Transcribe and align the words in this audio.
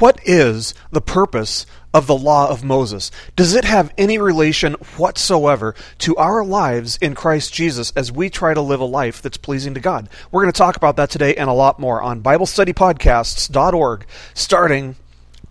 what 0.00 0.18
is 0.24 0.74
the 0.90 1.00
purpose 1.00 1.66
of 1.92 2.06
the 2.06 2.16
law 2.16 2.48
of 2.48 2.64
Moses? 2.64 3.10
Does 3.36 3.54
it 3.54 3.64
have 3.64 3.92
any 3.98 4.18
relation 4.18 4.74
whatsoever 4.96 5.74
to 5.98 6.16
our 6.16 6.44
lives 6.44 6.96
in 7.02 7.14
Christ 7.14 7.52
Jesus 7.52 7.92
as 7.94 8.10
we 8.10 8.30
try 8.30 8.54
to 8.54 8.60
live 8.60 8.80
a 8.80 8.84
life 8.84 9.20
that's 9.20 9.36
pleasing 9.36 9.74
to 9.74 9.80
God? 9.80 10.08
We're 10.32 10.42
going 10.42 10.52
to 10.52 10.58
talk 10.58 10.76
about 10.76 10.96
that 10.96 11.10
today 11.10 11.34
and 11.34 11.50
a 11.50 11.54
lot 11.54 11.78
more 11.78 12.00
on 12.00 12.22
BibleStudyPodcasts.org 12.22 14.06
starting 14.34 14.96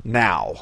now. 0.03 0.61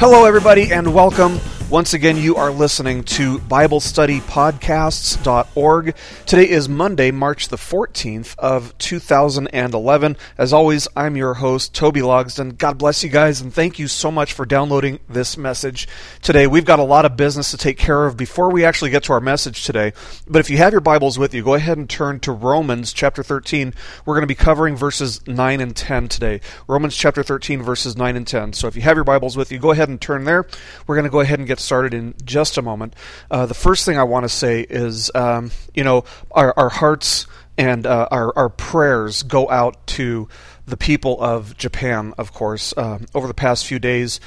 Hello, 0.00 0.26
everybody, 0.26 0.70
and 0.70 0.94
welcome. 0.94 1.40
Once 1.70 1.92
again, 1.92 2.16
you 2.16 2.34
are 2.34 2.50
listening 2.50 3.04
to 3.04 3.38
BibleStudyPodcasts.org. 3.40 5.94
Today 6.24 6.48
is 6.48 6.66
Monday, 6.66 7.10
March 7.10 7.48
the 7.48 7.58
14th 7.58 8.34
of 8.38 8.72
2011. 8.78 10.16
As 10.38 10.54
always, 10.54 10.88
I'm 10.96 11.14
your 11.14 11.34
host, 11.34 11.74
Toby 11.74 12.00
Logsden. 12.00 12.56
God 12.56 12.78
bless 12.78 13.04
you 13.04 13.10
guys, 13.10 13.42
and 13.42 13.52
thank 13.52 13.78
you 13.78 13.86
so 13.86 14.10
much 14.10 14.32
for 14.32 14.46
downloading 14.46 14.98
this 15.10 15.36
message 15.36 15.86
today. 16.22 16.46
We've 16.46 16.64
got 16.64 16.78
a 16.78 16.84
lot 16.84 17.04
of 17.04 17.18
business 17.18 17.50
to 17.50 17.58
take 17.58 17.76
care 17.76 18.06
of 18.06 18.16
before 18.16 18.50
we 18.50 18.64
actually 18.64 18.88
get 18.88 19.02
to 19.02 19.12
our 19.12 19.20
message 19.20 19.64
today. 19.64 19.92
But 20.26 20.40
if 20.40 20.48
you 20.48 20.56
have 20.56 20.72
your 20.72 20.80
Bibles 20.80 21.18
with 21.18 21.34
you, 21.34 21.42
go 21.42 21.52
ahead 21.52 21.76
and 21.76 21.90
turn 21.90 22.18
to 22.20 22.32
Romans 22.32 22.94
chapter 22.94 23.22
13. 23.22 23.74
We're 24.06 24.14
going 24.14 24.22
to 24.22 24.26
be 24.26 24.34
covering 24.34 24.74
verses 24.74 25.20
9 25.26 25.60
and 25.60 25.76
10 25.76 26.08
today. 26.08 26.40
Romans 26.66 26.96
chapter 26.96 27.22
13, 27.22 27.62
verses 27.62 27.94
9 27.94 28.16
and 28.16 28.26
10. 28.26 28.54
So 28.54 28.68
if 28.68 28.74
you 28.74 28.80
have 28.80 28.96
your 28.96 29.04
Bibles 29.04 29.36
with 29.36 29.52
you, 29.52 29.58
go 29.58 29.72
ahead 29.72 29.90
and 29.90 30.00
turn 30.00 30.24
there. 30.24 30.46
We're 30.86 30.96
going 30.96 31.04
to 31.04 31.10
go 31.10 31.20
ahead 31.20 31.38
and 31.38 31.46
get 31.46 31.57
started 31.58 31.94
in 31.94 32.14
just 32.24 32.58
a 32.58 32.62
moment. 32.62 32.94
Uh, 33.30 33.46
the 33.46 33.54
first 33.54 33.84
thing 33.84 33.98
I 33.98 34.04
want 34.04 34.24
to 34.24 34.28
say 34.28 34.62
is, 34.62 35.10
um, 35.14 35.50
you 35.74 35.84
know, 35.84 36.04
our, 36.30 36.54
our 36.56 36.68
hearts 36.68 37.26
and 37.56 37.86
uh, 37.86 38.08
our, 38.10 38.32
our 38.36 38.48
prayers 38.48 39.22
go 39.24 39.50
out 39.50 39.86
to 39.88 40.28
the 40.66 40.76
people 40.76 41.20
of 41.20 41.56
Japan, 41.56 42.14
of 42.18 42.32
course. 42.32 42.72
Uh, 42.76 42.98
over 43.14 43.26
the 43.26 43.34
past 43.34 43.66
few 43.66 43.78
days, 43.78 44.20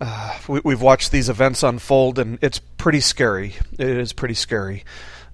uh, 0.00 0.38
we, 0.46 0.72
have 0.72 0.82
watched 0.82 1.10
these 1.10 1.28
events 1.28 1.62
unfold, 1.62 2.18
and 2.18 2.38
it's 2.42 2.58
pretty 2.58 3.00
scary. 3.00 3.54
It 3.78 3.88
is 3.88 4.12
pretty 4.12 4.34
scary. 4.34 4.84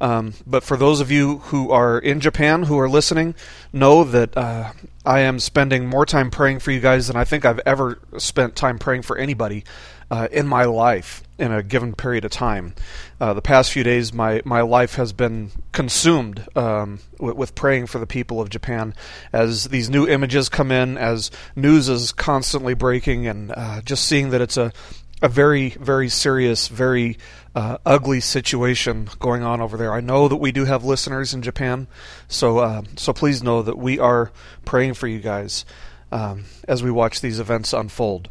Um, 0.03 0.35
but 0.45 0.65
for 0.65 0.77
those 0.77 1.01
of 1.01 1.13
you 1.13 1.39
who 1.39 1.71
are 1.71 1.97
in 1.97 2.19
Japan 2.19 2.65
who 2.65 2.77
are 2.81 2.89
listening, 2.89 3.37
know 3.73 4.03
that 4.03 4.37
uh, 4.37 4.73
I 5.07 5.21
am 5.21 5.39
spending 5.39 5.87
more 5.87 6.05
time 6.05 6.33
praying 6.33 6.59
for 6.59 6.73
you 6.73 6.81
guys 6.81 7.07
than 7.07 7.15
I 7.15 7.23
think 7.23 7.45
I've 7.45 7.61
ever 7.61 8.01
spent 8.19 8.57
time 8.57 8.81
praying 8.81 9.03
for 9.03 9.17
anybody 9.17 9.63
uh, 10.11 10.27
in 10.33 10.49
my 10.49 10.65
life 10.65 11.23
in 11.39 11.53
a 11.53 11.63
given 11.63 11.95
period 11.95 12.25
of 12.25 12.33
time. 12.33 12.75
Uh, 13.21 13.33
the 13.33 13.41
past 13.41 13.71
few 13.71 13.85
days, 13.85 14.13
my, 14.13 14.43
my 14.45 14.61
life 14.61 14.97
has 14.97 15.13
been 15.13 15.53
consumed 15.71 16.47
um, 16.57 16.99
with, 17.21 17.37
with, 17.37 17.55
praying 17.55 17.87
for 17.87 17.99
the 17.99 18.07
people 18.07 18.41
of 18.41 18.51
Japan 18.51 18.95
as 19.33 19.65
these 19.65 19.89
new 19.89 20.07
images 20.07 20.49
come 20.49 20.73
in, 20.73 20.99
as 20.99 21.31
news 21.55 21.89
is 21.89 22.11
constantly 22.11 22.75
breaking, 22.75 23.27
and 23.27 23.53
uh, 23.57 23.81
just 23.83 24.05
seeing 24.05 24.31
that 24.31 24.41
it's 24.41 24.57
a, 24.57 24.73
a 25.23 25.29
very, 25.29 25.71
very 25.71 26.09
serious, 26.11 26.69
very 26.69 27.17
uh, 27.55 27.79
ugly 27.87 28.21
situation 28.21 29.09
going 29.19 29.43
on 29.43 29.61
over 29.61 29.77
there. 29.77 29.95
I 29.95 30.01
know 30.01 30.29
that 30.29 30.37
we 30.37 30.53
do 30.53 30.65
have 30.67 30.85
listeners 30.85 31.33
in 31.33 31.41
Japan, 31.43 31.87
so 32.29 32.59
uh, 32.59 32.83
so 32.97 33.13
please 33.13 33.43
know 33.43 33.63
that 33.63 33.79
we 33.79 33.99
are 33.99 34.33
praying 34.65 34.95
for 34.95 35.07
you 35.07 35.21
guys 35.21 35.65
um, 36.11 36.45
as 36.69 36.83
we 36.83 36.91
watch 36.91 37.21
these 37.21 37.41
events 37.41 37.73
unfold 37.73 38.29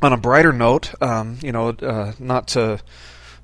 on 0.00 0.12
a 0.12 0.16
brighter 0.16 0.52
note, 0.52 0.92
um, 1.02 1.38
you 1.42 1.52
know, 1.52 1.68
uh, 1.68 2.12
not 2.18 2.48
to 2.48 2.80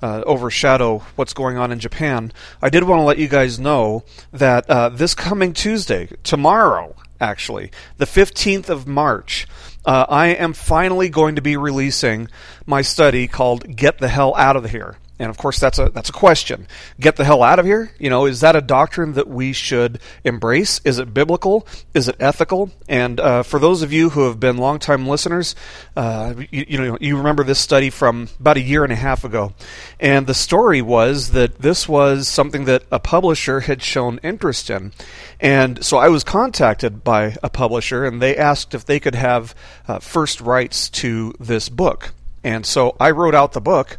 uh, 0.03 0.23
overshadow 0.27 0.99
what's 1.17 1.33
going 1.33 1.57
on 1.57 1.73
in 1.73 1.79
Japan, 1.79 2.33
I 2.63 2.71
did 2.71 2.85
want 2.85 3.01
to 3.01 3.05
let 3.05 3.19
you 3.19 3.29
guys 3.29 3.59
know 3.59 4.05
that 4.33 4.69
uh, 4.71 4.89
this 4.89 5.15
coming 5.15 5.53
Tuesday, 5.53 6.09
tomorrow, 6.23 6.95
actually, 7.21 7.71
the 7.97 8.05
15th 8.05 8.69
of 8.69 8.87
March, 8.87 9.47
uh, 9.89 10.05
I 10.07 10.27
am 10.29 10.53
finally 10.53 11.09
going 11.09 11.37
to 11.37 11.43
be 11.43 11.57
releasing 11.57 12.29
my 12.67 12.83
study 12.83 13.27
called 13.27 13.75
Get 13.75 13.97
the 13.97 14.09
Hell 14.09 14.35
Out 14.37 14.55
of 14.55 14.69
Here. 14.69 14.97
And 15.19 15.31
of 15.31 15.37
course, 15.37 15.59
that's 15.59 15.79
a 15.79 15.89
that's 15.89 16.11
a 16.11 16.13
question. 16.13 16.69
Get 17.01 17.17
the 17.17 17.25
hell 17.25 17.43
out 17.43 17.59
of 17.59 17.67
here. 17.67 17.93
You 17.99 18.09
know, 18.09 18.27
is 18.27 18.41
that 18.41 18.55
a 18.55 18.61
doctrine 18.61 19.15
that 19.15 19.27
we 19.27 19.53
should 19.53 20.01
embrace? 20.23 20.81
Is 20.85 20.99
it 20.99 21.13
biblical? 21.13 21.67
Is 21.93 22.07
it 22.07 22.17
ethical? 22.21 22.71
And 22.89 23.19
uh, 23.19 23.43
for 23.43 23.59
those 23.59 23.83
of 23.83 23.93
you 23.93 24.11
who 24.11 24.27
have 24.27 24.39
been 24.39 24.59
longtime 24.59 25.09
listeners, 25.09 25.57
uh, 25.97 26.35
you, 26.51 26.65
you, 26.69 26.79
know 26.79 26.99
you 27.01 27.17
remember 27.17 27.43
this 27.43 27.59
study 27.59 27.91
from 27.91 28.29
about 28.39 28.57
a 28.57 28.61
year 28.61 28.85
and 28.85 28.93
a 28.93 28.97
half 28.97 29.25
ago, 29.25 29.55
and 29.99 30.27
the 30.27 30.35
story 30.35 30.81
was 30.81 31.33
that 31.33 31.59
this 31.59 31.89
was 31.89 32.29
something 32.29 32.65
that 32.67 32.85
a 32.93 33.01
publisher 33.01 33.61
had 33.61 33.83
shown 33.83 34.21
interest 34.23 34.71
in, 34.71 34.93
and 35.41 35.85
so 35.85 35.99
I 35.99 36.09
was 36.09 36.23
contacted 36.23 37.03
by 37.03 37.37
a 37.43 37.51
publisher, 37.51 38.05
and 38.05 38.23
they 38.23 38.37
asked 38.37 38.73
if 38.73 38.85
they 38.85 39.01
could 39.01 39.17
have 39.17 39.55
uh, 39.89 39.99
first 39.99 40.41
rights 40.41 40.89
to 40.91 41.35
this 41.41 41.69
book. 41.69 42.13
And 42.45 42.65
so 42.65 42.97
I 43.01 43.11
wrote 43.11 43.35
out 43.35 43.53
the 43.53 43.61
book 43.61 43.99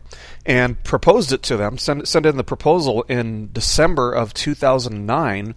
and 0.49 0.83
proposed 0.83 1.31
it 1.31 1.43
to 1.43 1.55
them, 1.55 1.77
sent, 1.77 2.07
sent 2.07 2.25
in 2.25 2.35
the 2.35 2.43
proposal 2.43 3.03
in 3.03 3.51
December 3.53 4.11
of 4.11 4.33
2009, 4.33 5.53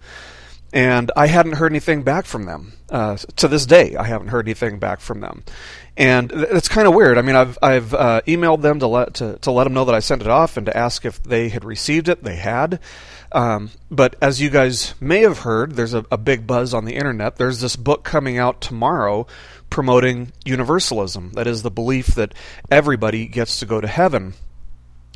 and 0.71 1.11
I 1.17 1.25
hadn't 1.25 1.53
heard 1.53 1.71
anything 1.71 2.03
back 2.03 2.25
from 2.25 2.45
them. 2.45 2.73
Uh, 2.91 3.17
to 3.37 3.47
this 3.47 3.65
day, 3.65 3.95
I 3.95 4.03
haven't 4.03 4.27
heard 4.27 4.47
anything 4.47 4.77
back 4.77 4.99
from 4.99 5.19
them. 5.19 5.45
And 5.97 6.31
it's 6.31 6.67
kind 6.67 6.87
of 6.87 6.93
weird. 6.93 7.17
I 7.17 7.23
mean, 7.23 7.35
I've, 7.35 7.57
I've 7.61 7.93
uh, 7.95 8.21
emailed 8.27 8.61
them 8.61 8.79
to 8.79 8.87
let, 8.87 9.15
to, 9.15 9.39
to 9.39 9.51
let 9.51 9.63
them 9.63 9.73
know 9.73 9.85
that 9.85 9.95
I 9.95 9.99
sent 9.99 10.21
it 10.21 10.27
off 10.27 10.57
and 10.57 10.67
to 10.67 10.77
ask 10.77 11.05
if 11.05 11.23
they 11.23 11.49
had 11.49 11.65
received 11.65 12.07
it. 12.07 12.23
They 12.23 12.35
had. 12.35 12.79
Um, 13.31 13.71
but 13.89 14.15
as 14.21 14.41
you 14.41 14.51
guys 14.51 14.93
may 15.01 15.21
have 15.21 15.39
heard, 15.39 15.71
there's 15.71 15.95
a, 15.95 16.05
a 16.11 16.19
big 16.19 16.45
buzz 16.45 16.71
on 16.71 16.85
the 16.85 16.95
internet. 16.95 17.37
There's 17.37 17.61
this 17.61 17.75
book 17.75 18.03
coming 18.03 18.37
out 18.37 18.61
tomorrow 18.61 19.25
promoting 19.71 20.33
universalism. 20.45 21.31
That 21.33 21.47
is 21.47 21.63
the 21.63 21.71
belief 21.71 22.07
that 22.09 22.35
everybody 22.69 23.25
gets 23.25 23.59
to 23.59 23.65
go 23.65 23.81
to 23.81 23.87
heaven. 23.87 24.35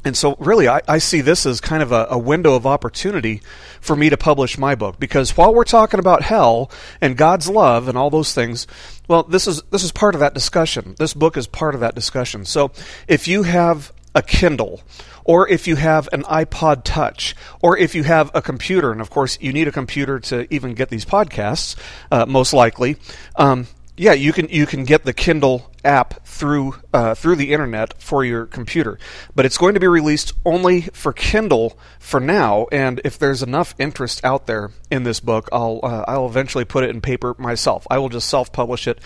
And 0.07 0.15
so, 0.15 0.37
really, 0.39 0.69
I, 0.69 0.81
I, 0.87 0.99
see 0.99 1.19
this 1.19 1.45
as 1.45 1.59
kind 1.59 1.83
of 1.83 1.91
a, 1.91 2.07
a, 2.09 2.17
window 2.17 2.55
of 2.55 2.65
opportunity 2.65 3.41
for 3.81 3.93
me 3.93 4.09
to 4.09 4.15
publish 4.15 4.57
my 4.57 4.73
book. 4.73 4.97
Because 5.01 5.35
while 5.35 5.53
we're 5.53 5.65
talking 5.65 5.99
about 5.99 6.21
hell 6.21 6.71
and 7.01 7.17
God's 7.17 7.49
love 7.49 7.89
and 7.89 7.97
all 7.97 8.09
those 8.09 8.33
things, 8.33 8.67
well, 9.09 9.23
this 9.23 9.47
is 9.47 9.63
this 9.63 9.83
is 9.83 9.91
part 9.91 10.15
of 10.15 10.21
that 10.21 10.33
discussion. 10.33 10.95
This 10.97 11.13
book 11.13 11.35
is 11.35 11.45
part 11.45 11.75
of 11.75 11.81
that 11.81 11.93
discussion. 11.93 12.45
So, 12.45 12.71
if 13.09 13.27
you 13.27 13.43
have 13.43 13.91
a 14.15 14.21
Kindle, 14.21 14.81
or 15.25 15.45
if 15.49 15.67
you 15.67 15.75
have 15.75 16.07
an 16.13 16.23
iPod 16.23 16.85
Touch, 16.85 17.35
or 17.61 17.77
if 17.77 17.93
you 17.93 18.03
have 18.03 18.31
a 18.33 18.41
computer, 18.41 18.93
and 18.93 19.01
of 19.01 19.09
course 19.09 19.37
you 19.41 19.51
need 19.51 19.67
a 19.67 19.73
computer 19.73 20.21
to 20.21 20.51
even 20.53 20.73
get 20.73 20.87
these 20.87 21.03
podcasts, 21.03 21.75
uh, 22.11 22.25
most 22.25 22.53
likely. 22.53 22.95
Um, 23.35 23.67
yeah, 23.97 24.13
you 24.13 24.31
can 24.31 24.47
you 24.49 24.67
can 24.67 24.85
get 24.85 25.05
the 25.05 25.13
Kindle 25.13 25.71
app 25.83 26.23
through 26.23 26.75
uh, 26.93 27.15
through 27.15 27.35
the 27.35 27.51
internet 27.51 27.99
for 27.99 28.23
your 28.23 28.45
computer, 28.45 28.99
but 29.33 29.43
it's 29.43 29.57
going 29.57 29.73
to 29.73 29.79
be 29.79 29.87
released 29.87 30.33
only 30.45 30.81
for 30.81 31.11
Kindle 31.11 31.77
for 31.99 32.19
now. 32.19 32.67
And 32.71 33.01
if 33.03 33.17
there's 33.17 33.41
enough 33.41 33.73
interest 33.79 34.23
out 34.23 34.45
there 34.45 34.69
in 34.91 35.01
this 35.01 35.19
book, 35.19 35.49
I'll 35.51 35.79
uh, 35.81 36.05
I'll 36.07 36.27
eventually 36.27 36.63
put 36.63 36.83
it 36.83 36.91
in 36.91 37.01
paper 37.01 37.35
myself. 37.39 37.87
I 37.89 37.97
will 37.97 38.09
just 38.09 38.29
self 38.29 38.53
publish 38.53 38.87
it. 38.87 39.01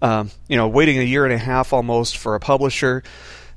Um, 0.00 0.30
you 0.48 0.56
know, 0.56 0.68
waiting 0.68 0.98
a 0.98 1.02
year 1.02 1.24
and 1.24 1.34
a 1.34 1.38
half 1.38 1.72
almost 1.72 2.16
for 2.16 2.36
a 2.36 2.40
publisher. 2.40 3.02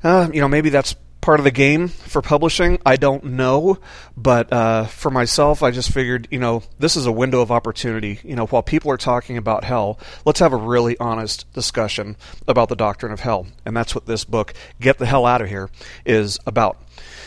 Uh, 0.04 0.30
you 0.34 0.42
know, 0.42 0.48
maybe 0.48 0.70
that's 0.70 0.96
part 1.22 1.40
of 1.40 1.44
the 1.44 1.52
game 1.52 1.88
for 1.88 2.22
publishing. 2.22 2.80
I 2.86 2.96
don't 2.96 3.24
know, 3.24 3.78
but 4.16 4.52
uh, 4.52 4.86
for 4.86 5.12
myself, 5.12 5.64
I 5.64 5.72
just 5.72 5.92
figured, 5.92 6.28
you 6.32 6.40
know, 6.40 6.64
this 6.80 6.96
is 6.96 7.06
a 7.06 7.12
window 7.12 7.42
of 7.42 7.52
opportunity. 7.52 8.20
You 8.24 8.36
know, 8.36 8.46
while 8.48 8.64
people 8.64 8.92
are 8.92 8.98
talking 8.98 9.38
about 9.38 9.64
hell, 9.64 10.00
let's 10.26 10.40
have 10.40 10.54
a 10.54 10.58
really 10.58 10.98
honest 11.00 11.52
discussion 11.54 12.16
about 12.48 12.70
the 12.70 12.76
doctrine 12.76 13.12
of 13.12 13.20
hell, 13.20 13.48
and 13.66 13.76
that's 13.76 13.94
what 13.94 14.06
this 14.06 14.24
book, 14.24 14.54
"Get 14.80 14.98
the 14.98 15.06
Hell 15.06 15.26
Out 15.26 15.42
of 15.42 15.50
Here," 15.50 15.70
is 16.06 16.40
about. 16.46 16.78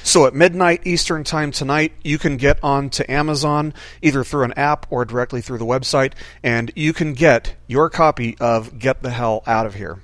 So 0.05 0.27
at 0.27 0.35
midnight 0.35 0.87
Eastern 0.87 1.23
Time 1.23 1.53
tonight, 1.53 1.93
you 2.03 2.19
can 2.19 2.37
get 2.37 2.59
on 2.62 2.91
to 2.91 3.11
Amazon 3.11 3.73
either 4.03 4.25
through 4.25 4.44
an 4.44 4.53
app 4.55 4.87
or 4.91 5.05
directly 5.05 5.41
through 5.41 5.59
the 5.59 5.67
website, 5.67 6.12
and 6.43 6.73
you 6.75 6.93
can 6.93 7.15
get 7.15 7.55
your 7.69 7.89
copy 7.89 8.37
of 8.41 8.79
Get 8.79 9.03
the 9.03 9.11
Hell 9.11 9.43
Out 9.47 9.65
of 9.65 9.75
Here. 9.75 10.00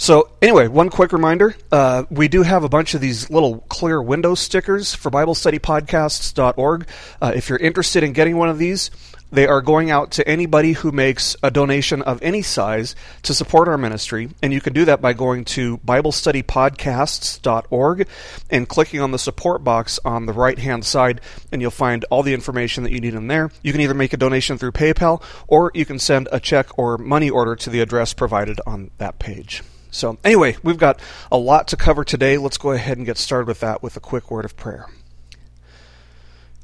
So, 0.00 0.30
anyway, 0.40 0.66
one 0.66 0.88
quick 0.88 1.12
reminder 1.12 1.54
uh, 1.70 2.04
we 2.08 2.28
do 2.28 2.40
have 2.40 2.64
a 2.64 2.70
bunch 2.70 2.94
of 2.94 3.02
these 3.02 3.28
little 3.28 3.58
clear 3.68 4.00
window 4.00 4.34
stickers 4.34 4.94
for 4.94 5.10
BibleStudyPodcasts.org. 5.10 6.88
Uh, 7.20 7.32
if 7.36 7.50
you're 7.50 7.58
interested 7.58 8.02
in 8.02 8.14
getting 8.14 8.38
one 8.38 8.48
of 8.48 8.56
these, 8.56 8.90
They 9.32 9.46
are 9.46 9.62
going 9.62 9.92
out 9.92 10.10
to 10.12 10.26
anybody 10.28 10.72
who 10.72 10.90
makes 10.90 11.36
a 11.42 11.50
donation 11.52 12.02
of 12.02 12.20
any 12.22 12.42
size 12.42 12.96
to 13.22 13.32
support 13.32 13.68
our 13.68 13.78
ministry, 13.78 14.30
and 14.42 14.52
you 14.52 14.60
can 14.60 14.72
do 14.72 14.84
that 14.86 15.00
by 15.00 15.12
going 15.12 15.44
to 15.46 15.78
BibleStudyPodcasts.org 15.78 18.08
and 18.50 18.68
clicking 18.68 19.00
on 19.00 19.12
the 19.12 19.18
support 19.18 19.62
box 19.62 20.00
on 20.04 20.26
the 20.26 20.32
right 20.32 20.58
hand 20.58 20.84
side, 20.84 21.20
and 21.52 21.62
you'll 21.62 21.70
find 21.70 22.04
all 22.10 22.24
the 22.24 22.34
information 22.34 22.82
that 22.82 22.92
you 22.92 23.00
need 23.00 23.14
in 23.14 23.28
there. 23.28 23.52
You 23.62 23.70
can 23.70 23.80
either 23.80 23.94
make 23.94 24.12
a 24.12 24.16
donation 24.16 24.58
through 24.58 24.72
PayPal 24.72 25.22
or 25.46 25.70
you 25.74 25.84
can 25.84 26.00
send 26.00 26.28
a 26.32 26.40
check 26.40 26.76
or 26.76 26.98
money 26.98 27.30
order 27.30 27.54
to 27.54 27.70
the 27.70 27.80
address 27.80 28.12
provided 28.12 28.60
on 28.66 28.90
that 28.98 29.20
page. 29.20 29.62
So, 29.90 30.18
anyway, 30.24 30.56
we've 30.62 30.78
got 30.78 31.00
a 31.30 31.36
lot 31.36 31.68
to 31.68 31.76
cover 31.76 32.04
today. 32.04 32.38
Let's 32.38 32.58
go 32.58 32.72
ahead 32.72 32.96
and 32.96 33.06
get 33.06 33.18
started 33.18 33.48
with 33.48 33.60
that 33.60 33.82
with 33.82 33.96
a 33.96 34.00
quick 34.00 34.30
word 34.30 34.44
of 34.44 34.56
prayer. 34.56 34.86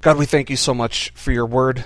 God, 0.01 0.19
we 0.19 0.27
thank 0.27 0.51
you 0.51 0.57
so 0.57 0.73
much 0.73 1.11
for 1.11 1.33
your 1.33 1.47
word. 1.47 1.85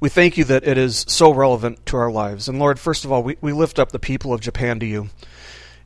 We 0.00 0.08
thank 0.10 0.36
you 0.36 0.44
that 0.44 0.66
it 0.66 0.76
is 0.76 1.06
so 1.08 1.32
relevant 1.32 1.86
to 1.86 1.96
our 1.96 2.10
lives. 2.10 2.48
And 2.48 2.58
Lord, 2.58 2.78
first 2.78 3.04
of 3.04 3.12
all, 3.12 3.22
we, 3.22 3.36
we 3.40 3.52
lift 3.52 3.78
up 3.78 3.92
the 3.92 3.98
people 3.98 4.34
of 4.34 4.40
Japan 4.40 4.78
to 4.80 4.86
you. 4.86 5.08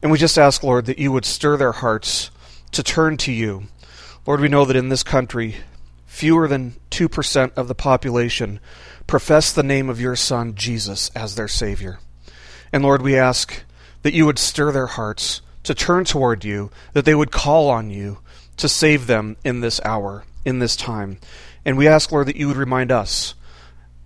And 0.03 0.11
we 0.11 0.19
just 0.19 0.39
ask, 0.39 0.62
Lord, 0.62 0.87
that 0.87 0.99
you 0.99 1.12
would 1.12 1.25
stir 1.25 1.56
their 1.56 1.73
hearts 1.73 2.31
to 2.73 2.83
turn 2.83 3.17
to 3.19 3.33
you. 3.33 3.65
Lord, 4.27 4.41
we 4.41 4.49
know 4.49 4.65
that 4.65 4.77
in 4.77 4.89
this 4.89 5.03
country, 5.03 5.56
fewer 6.06 6.49
than 6.49 6.75
2% 6.91 7.53
of 7.56 7.69
the 7.69 7.75
population 7.75 8.61
profess 9.06 9.53
the 9.53 9.62
name 9.62 9.89
of 9.89 10.00
your 10.00 10.17
Son, 10.17 10.55
Jesus, 10.55 11.11
as 11.15 11.35
their 11.35 11.49
Savior. 11.49 11.99
And 12.73 12.83
Lord, 12.83 13.03
we 13.03 13.17
ask 13.17 13.62
that 14.09 14.15
you 14.15 14.25
would 14.25 14.39
stir 14.39 14.73
their 14.73 14.87
hearts 14.87 15.43
to 15.65 15.75
turn 15.75 16.03
toward 16.03 16.43
you, 16.43 16.71
that 16.95 17.05
they 17.05 17.15
would 17.15 17.31
call 17.31 17.69
on 17.69 17.91
you 17.91 18.17
to 18.57 18.67
save 18.67 19.07
them 19.07 19.37
in 19.45 19.61
this 19.61 19.83
hour, 19.85 20.25
in 20.47 20.61
this 20.61 20.77
time. 20.77 21.19
And 21.63 21.77
we 21.77 21.87
ask, 21.87 22.11
Lord, 22.11 22.27
that 22.27 22.37
you 22.37 22.49
would 22.49 22.57
remind 22.57 22.91
us 22.91 23.35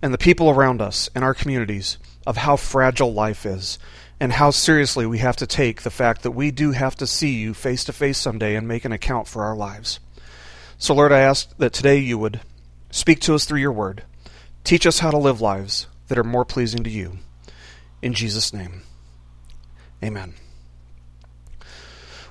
and 0.01 0.13
the 0.13 0.17
people 0.17 0.49
around 0.49 0.81
us 0.81 1.09
and 1.15 1.23
our 1.23 1.33
communities 1.33 1.97
of 2.27 2.35
how 2.35 2.57
fragile 2.57 3.13
life 3.13 3.45
is 3.45 3.79
and 4.19 4.33
how 4.33 4.51
seriously 4.51 5.05
we 5.05 5.19
have 5.19 5.37
to 5.37 5.47
take 5.47 5.83
the 5.83 5.89
fact 5.89 6.23
that 6.23 6.31
we 6.31 6.51
do 6.51 6.71
have 6.71 6.97
to 6.97 7.07
see 7.07 7.35
you 7.35 7.53
face 7.53 7.85
to 7.85 7.93
face 7.93 8.17
someday 8.17 8.57
and 8.57 8.67
make 8.67 8.83
an 8.83 8.91
account 8.91 9.29
for 9.29 9.45
our 9.45 9.55
lives. 9.55 10.01
So, 10.77 10.93
Lord, 10.93 11.13
I 11.13 11.19
ask 11.19 11.55
that 11.59 11.71
today 11.71 11.99
you 11.99 12.17
would 12.17 12.41
speak 12.91 13.21
to 13.21 13.35
us 13.35 13.45
through 13.45 13.61
your 13.61 13.71
word. 13.71 14.03
Teach 14.65 14.85
us 14.85 14.99
how 14.99 15.11
to 15.11 15.17
live 15.17 15.39
lives 15.39 15.87
that 16.09 16.17
are 16.17 16.25
more 16.25 16.43
pleasing 16.43 16.83
to 16.83 16.89
you. 16.89 17.19
In 18.01 18.13
Jesus' 18.13 18.53
name, 18.53 18.81
amen. 20.03 20.33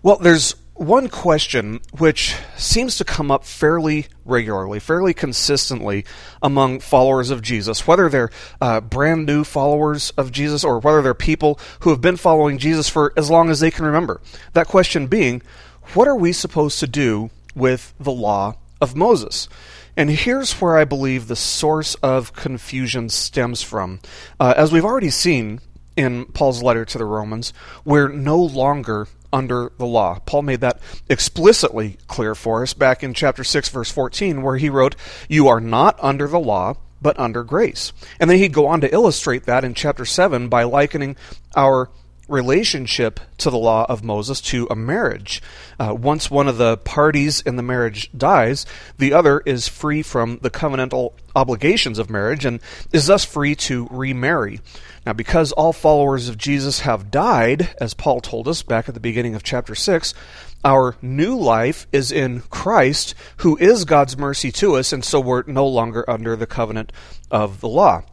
Well, 0.03 0.19
there's 0.19 0.55
one 0.75 1.09
question 1.09 1.81
which 1.99 2.35
seems 2.57 2.97
to 2.97 3.05
come 3.05 3.31
up 3.31 3.45
fairly 3.45 4.07
regularly, 4.25 4.81
fairly 4.81 5.15
consistently 5.15 6.05
among 6.43 6.81
followers 6.81 7.31
of 7.31 7.43
Jesus, 7.43 7.87
whether 7.87 8.09
they're 8.09 8.31
uh, 8.61 8.81
brand 8.81 9.27
new 9.27 9.45
followers 9.45 10.11
of 10.17 10.33
Jesus 10.33 10.65
or 10.65 10.81
whether 10.81 11.03
they're 11.03 11.15
people 11.15 11.59
who 11.81 11.91
have 11.91 12.01
been 12.01 12.17
following 12.17 12.59
Jesus 12.59 12.89
for 12.89 13.13
as 13.17 13.31
long 13.31 13.51
as 13.51 13.61
they 13.61 13.71
can 13.71 13.85
remember. 13.85 14.21
That 14.55 14.67
question 14.67 15.07
being, 15.07 15.43
what 15.95 16.09
are 16.09 16.17
we 16.17 16.33
supposed 16.33 16.81
to 16.81 16.87
do 16.87 17.31
with 17.55 17.95
the 18.01 18.13
law 18.13 18.57
of 18.81 18.97
Moses? 18.97 19.49
And 19.97 20.11
here's 20.11 20.55
where 20.55 20.77
I 20.77 20.85
believe 20.85 21.29
the 21.29 21.37
source 21.37 21.95
of 21.97 22.33
confusion 22.33 23.11
stems 23.11 23.63
from. 23.63 24.01
Uh, 24.41 24.55
as 24.57 24.73
we've 24.73 24.85
already 24.85 25.11
seen 25.11 25.61
in 25.97 26.27
Paul's 26.27 26.63
letter 26.63 26.85
to 26.85 26.99
the 26.99 27.05
Romans, 27.05 27.53
we're 27.85 28.09
no 28.09 28.39
longer 28.39 29.09
under 29.33 29.73
the 29.79 29.87
law. 29.87 30.19
Paul 30.27 30.43
made 30.43 30.61
that 30.61 30.81
explicitly 31.09 31.99
clear 32.07 32.35
for 32.35 32.63
us 32.63 32.75
back 32.75 33.03
in 33.03 33.15
chapter 33.15 33.45
6 33.45 33.69
verse 33.71 33.91
14 33.91 34.43
where 34.43 34.57
he 34.57 34.69
wrote, 34.69 34.95
"You 35.29 35.49
are 35.49 35.61
not 35.61 35.99
under 36.03 36.29
the 36.29 36.41
law, 36.41 36.75
but 37.01 37.19
under 37.19 37.43
grace." 37.43 37.93
And 38.21 38.29
then 38.29 38.39
he'd 38.39 38.53
go 38.53 38.67
on 38.67 38.81
to 38.83 38.93
illustrate 38.93 39.45
that 39.45 39.65
in 39.65 39.75
chapter 39.75 40.05
7 40.05 40.49
by 40.49 40.65
likening 40.65 41.17
our 41.57 41.89
relationship 42.29 43.21
to 43.37 43.51
the 43.51 43.59
law 43.59 43.85
of 43.89 44.03
Moses 44.05 44.41
to 44.41 44.67
a 44.71 44.77
marriage. 44.77 45.43
Uh, 45.79 45.95
once 45.95 46.31
one 46.31 46.49
of 46.49 46.57
the 46.57 46.79
parties 46.79 47.41
in 47.41 47.57
the 47.57 47.63
marriage 47.63 48.11
dies, 48.17 48.65
the 48.99 49.13
other 49.13 49.41
is 49.41 49.69
free 49.69 50.03
from 50.03 50.39
the 50.43 50.51
covenantal 50.51 51.13
obligations 51.35 51.99
of 51.99 52.11
marriage 52.11 52.45
and 52.45 52.61
is 52.93 53.07
thus 53.07 53.25
free 53.25 53.55
to 53.55 53.89
remarry. 53.91 54.61
Now, 55.05 55.13
because 55.13 55.51
all 55.53 55.73
followers 55.73 56.29
of 56.29 56.39
Jesus 56.39 56.81
have 56.81 57.11
died, 57.11 57.75
as 57.81 57.93
Paul 57.93 58.21
told 58.21 58.47
us 58.47 58.63
back 58.63 58.89
at 58.89 58.95
the 58.95 59.01
beginning 59.01 59.35
of 59.35 59.43
chapter 59.43 59.75
6, 59.75 60.15
our 60.65 60.97
new 61.03 61.37
life 61.37 61.89
is 61.91 62.13
in 62.13 62.43
Christ, 62.43 63.17
who 63.39 63.57
is 63.57 63.85
God's 63.85 64.17
mercy 64.17 64.53
to 64.53 64.77
us, 64.77 64.93
and 64.93 65.05
so 65.05 65.19
we're 65.19 65.43
no 65.49 65.67
longer 65.67 66.09
under 66.09 66.37
the 66.37 66.47
covenant 66.47 66.93
of 67.33 67.61
the 67.61 67.69
law. 67.69 68.05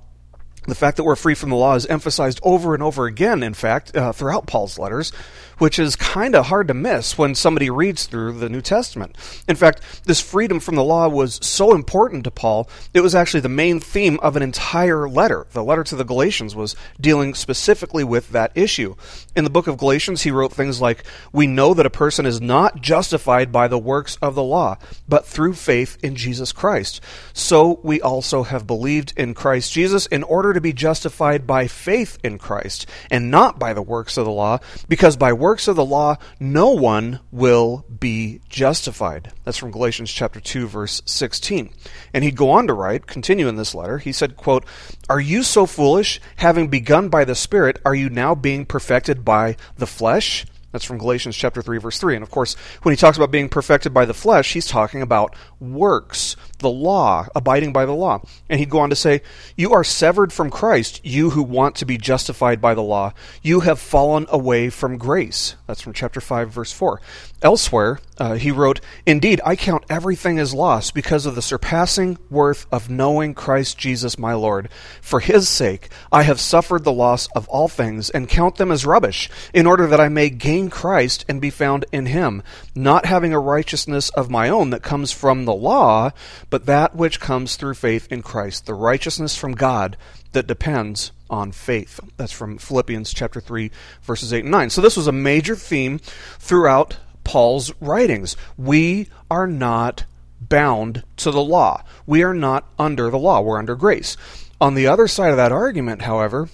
The 0.67 0.75
fact 0.75 0.97
that 0.97 1.03
we're 1.03 1.15
free 1.15 1.35
from 1.35 1.51
the 1.51 1.55
law 1.55 1.75
is 1.75 1.85
emphasized 1.85 2.39
over 2.43 2.73
and 2.73 2.81
over 2.81 3.05
again, 3.05 3.43
in 3.43 3.53
fact, 3.53 3.95
uh, 3.95 4.11
throughout 4.11 4.47
Paul's 4.47 4.79
letters, 4.79 5.11
which 5.59 5.77
is 5.77 5.95
kind 5.95 6.35
of 6.35 6.47
hard 6.47 6.67
to 6.67 6.73
miss 6.73 7.17
when 7.17 7.35
somebody 7.35 7.69
reads 7.69 8.05
through 8.05 8.33
the 8.33 8.49
New 8.49 8.61
Testament. 8.61 9.15
In 9.47 9.55
fact, 9.55 9.81
this 10.05 10.19
freedom 10.19 10.59
from 10.59 10.75
the 10.75 10.83
law 10.83 11.07
was 11.07 11.39
so 11.45 11.73
important 11.75 12.23
to 12.23 12.31
Paul, 12.31 12.69
it 12.93 13.01
was 13.01 13.13
actually 13.13 13.41
the 13.41 13.49
main 13.49 13.79
theme 13.79 14.19
of 14.21 14.35
an 14.35 14.41
entire 14.41 15.07
letter. 15.07 15.45
The 15.51 15.63
letter 15.63 15.83
to 15.83 15.95
the 15.95 16.03
Galatians 16.03 16.55
was 16.55 16.75
dealing 16.99 17.33
specifically 17.35 18.03
with 18.03 18.29
that 18.29 18.51
issue. 18.55 18.95
In 19.35 19.43
the 19.43 19.49
book 19.49 19.67
of 19.67 19.77
Galatians, 19.77 20.23
he 20.23 20.31
wrote 20.31 20.53
things 20.53 20.81
like, 20.81 21.03
We 21.31 21.47
know 21.47 21.73
that 21.73 21.85
a 21.85 21.91
person 21.91 22.25
is 22.25 22.41
not 22.41 22.81
justified 22.81 23.51
by 23.51 23.67
the 23.67 23.77
works 23.77 24.17
of 24.21 24.35
the 24.35 24.43
law, 24.43 24.77
but 25.07 25.25
through 25.25 25.53
faith 25.53 25.97
in 26.01 26.15
Jesus 26.15 26.51
Christ. 26.51 27.01
So 27.33 27.79
we 27.83 28.01
also 28.01 28.43
have 28.43 28.65
believed 28.65 29.13
in 29.17 29.33
Christ 29.33 29.71
Jesus 29.73 30.05
in 30.07 30.23
order 30.23 30.53
to 30.53 30.61
be 30.61 30.73
justified 30.73 31.45
by 31.45 31.67
faith 31.67 32.17
in 32.23 32.37
Christ 32.37 32.85
and 33.11 33.29
not 33.29 33.59
by 33.59 33.73
the 33.73 33.81
works 33.81 34.17
of 34.17 34.25
the 34.25 34.31
law, 34.31 34.59
because 34.87 35.17
by 35.17 35.33
works 35.49 35.67
of 35.67 35.75
the 35.75 35.83
law 35.83 36.15
no 36.39 36.69
one 36.69 37.19
will 37.31 37.83
be 37.99 38.39
justified. 38.49 39.31
That's 39.43 39.57
from 39.57 39.71
Galatians 39.71 40.11
chapter 40.11 40.39
2 40.39 40.67
verse 40.67 41.01
16. 41.05 41.73
And 42.13 42.23
he'd 42.23 42.35
go 42.35 42.51
on 42.51 42.67
to 42.67 42.73
write, 42.75 43.07
continue 43.07 43.47
in 43.47 43.55
this 43.55 43.73
letter, 43.73 43.97
he 43.97 44.11
said, 44.11 44.37
quote, 44.37 44.63
"Are 45.09 45.19
you 45.19 45.41
so 45.41 45.65
foolish, 45.65 46.21
having 46.35 46.67
begun 46.67 47.09
by 47.09 47.25
the 47.25 47.33
Spirit, 47.33 47.81
are 47.83 47.95
you 47.95 48.11
now 48.11 48.35
being 48.35 48.63
perfected 48.63 49.25
by 49.25 49.55
the 49.75 49.87
flesh?" 49.87 50.45
That's 50.71 50.85
from 50.85 50.99
Galatians 50.99 51.35
chapter 51.35 51.63
3 51.63 51.79
verse 51.79 51.97
3. 51.97 52.13
And 52.13 52.21
of 52.21 52.29
course, 52.29 52.55
when 52.83 52.93
he 52.93 52.95
talks 52.95 53.17
about 53.17 53.31
being 53.31 53.49
perfected 53.49 53.91
by 53.91 54.05
the 54.05 54.13
flesh, 54.13 54.53
he's 54.53 54.67
talking 54.67 55.01
about 55.01 55.35
works, 55.59 56.35
the 56.59 56.69
law, 56.69 57.27
abiding 57.35 57.73
by 57.73 57.85
the 57.85 57.93
law. 57.93 58.21
And 58.49 58.59
he'd 58.59 58.69
go 58.69 58.79
on 58.79 58.89
to 58.89 58.95
say, 58.95 59.21
"You 59.55 59.73
are 59.73 59.83
severed 59.83 60.31
from 60.31 60.49
Christ, 60.49 61.01
you 61.03 61.31
who 61.31 61.43
want 61.43 61.75
to 61.77 61.85
be 61.85 61.97
justified 61.97 62.61
by 62.61 62.73
the 62.73 62.83
law. 62.83 63.13
You 63.41 63.61
have 63.61 63.79
fallen 63.79 64.25
away 64.29 64.69
from 64.69 64.97
grace." 64.97 65.55
That's 65.67 65.81
from 65.81 65.93
chapter 65.93 66.21
5 66.21 66.49
verse 66.51 66.71
4. 66.71 67.01
Elsewhere, 67.41 67.99
uh, 68.17 68.33
he 68.33 68.51
wrote, 68.51 68.81
Indeed, 69.05 69.39
I 69.45 69.55
count 69.55 69.85
everything 69.89 70.39
as 70.39 70.53
loss 70.53 70.91
because 70.91 71.25
of 71.25 71.35
the 71.35 71.41
surpassing 71.41 72.17
worth 72.29 72.65
of 72.69 72.89
knowing 72.89 73.33
Christ 73.33 73.77
Jesus 73.77 74.19
my 74.19 74.33
Lord. 74.33 74.67
For 75.01 75.21
his 75.21 75.47
sake, 75.47 75.87
I 76.11 76.23
have 76.23 76.41
suffered 76.41 76.83
the 76.83 76.91
loss 76.91 77.27
of 77.33 77.47
all 77.47 77.69
things 77.69 78.09
and 78.09 78.27
count 78.27 78.57
them 78.57 78.71
as 78.71 78.85
rubbish, 78.85 79.29
in 79.53 79.65
order 79.65 79.87
that 79.87 80.01
I 80.01 80.09
may 80.09 80.29
gain 80.29 80.69
Christ 80.69 81.23
and 81.29 81.39
be 81.39 81.49
found 81.49 81.85
in 81.93 82.07
him, 82.07 82.43
not 82.75 83.05
having 83.05 83.33
a 83.33 83.39
righteousness 83.39 84.09
of 84.09 84.29
my 84.29 84.49
own 84.49 84.71
that 84.71 84.83
comes 84.83 85.13
from 85.13 85.45
the 85.45 85.53
law, 85.53 86.11
but 86.49 86.65
that 86.65 86.95
which 86.95 87.19
comes 87.19 87.55
through 87.55 87.75
faith 87.75 88.11
in 88.11 88.21
Christ, 88.21 88.65
the 88.65 88.73
righteousness 88.73 89.35
from 89.35 89.53
God 89.53 89.97
that 90.31 90.47
depends 90.47 91.11
on 91.29 91.51
faith. 91.51 91.99
That's 92.17 92.31
from 92.31 92.57
Philippians 92.57 93.13
chapter 93.13 93.39
3 93.39 93.71
verses 94.01 94.33
8 94.33 94.43
and 94.43 94.51
9. 94.51 94.69
So 94.69 94.81
this 94.81 94.97
was 94.97 95.07
a 95.07 95.11
major 95.11 95.55
theme 95.55 95.99
throughout 96.39 96.97
Paul's 97.23 97.71
writings. 97.79 98.35
We 98.57 99.07
are 99.29 99.47
not 99.47 100.05
bound 100.41 101.03
to 101.17 101.31
the 101.31 101.43
law. 101.43 101.83
We 102.07 102.23
are 102.23 102.33
not 102.33 102.65
under 102.79 103.09
the 103.09 103.19
law. 103.19 103.41
We're 103.41 103.59
under 103.59 103.75
grace. 103.75 104.17
On 104.61 104.73
the 104.73 104.87
other 104.87 105.07
side 105.07 105.31
of 105.31 105.37
that 105.37 105.51
argument, 105.51 106.01
however, 106.01 106.49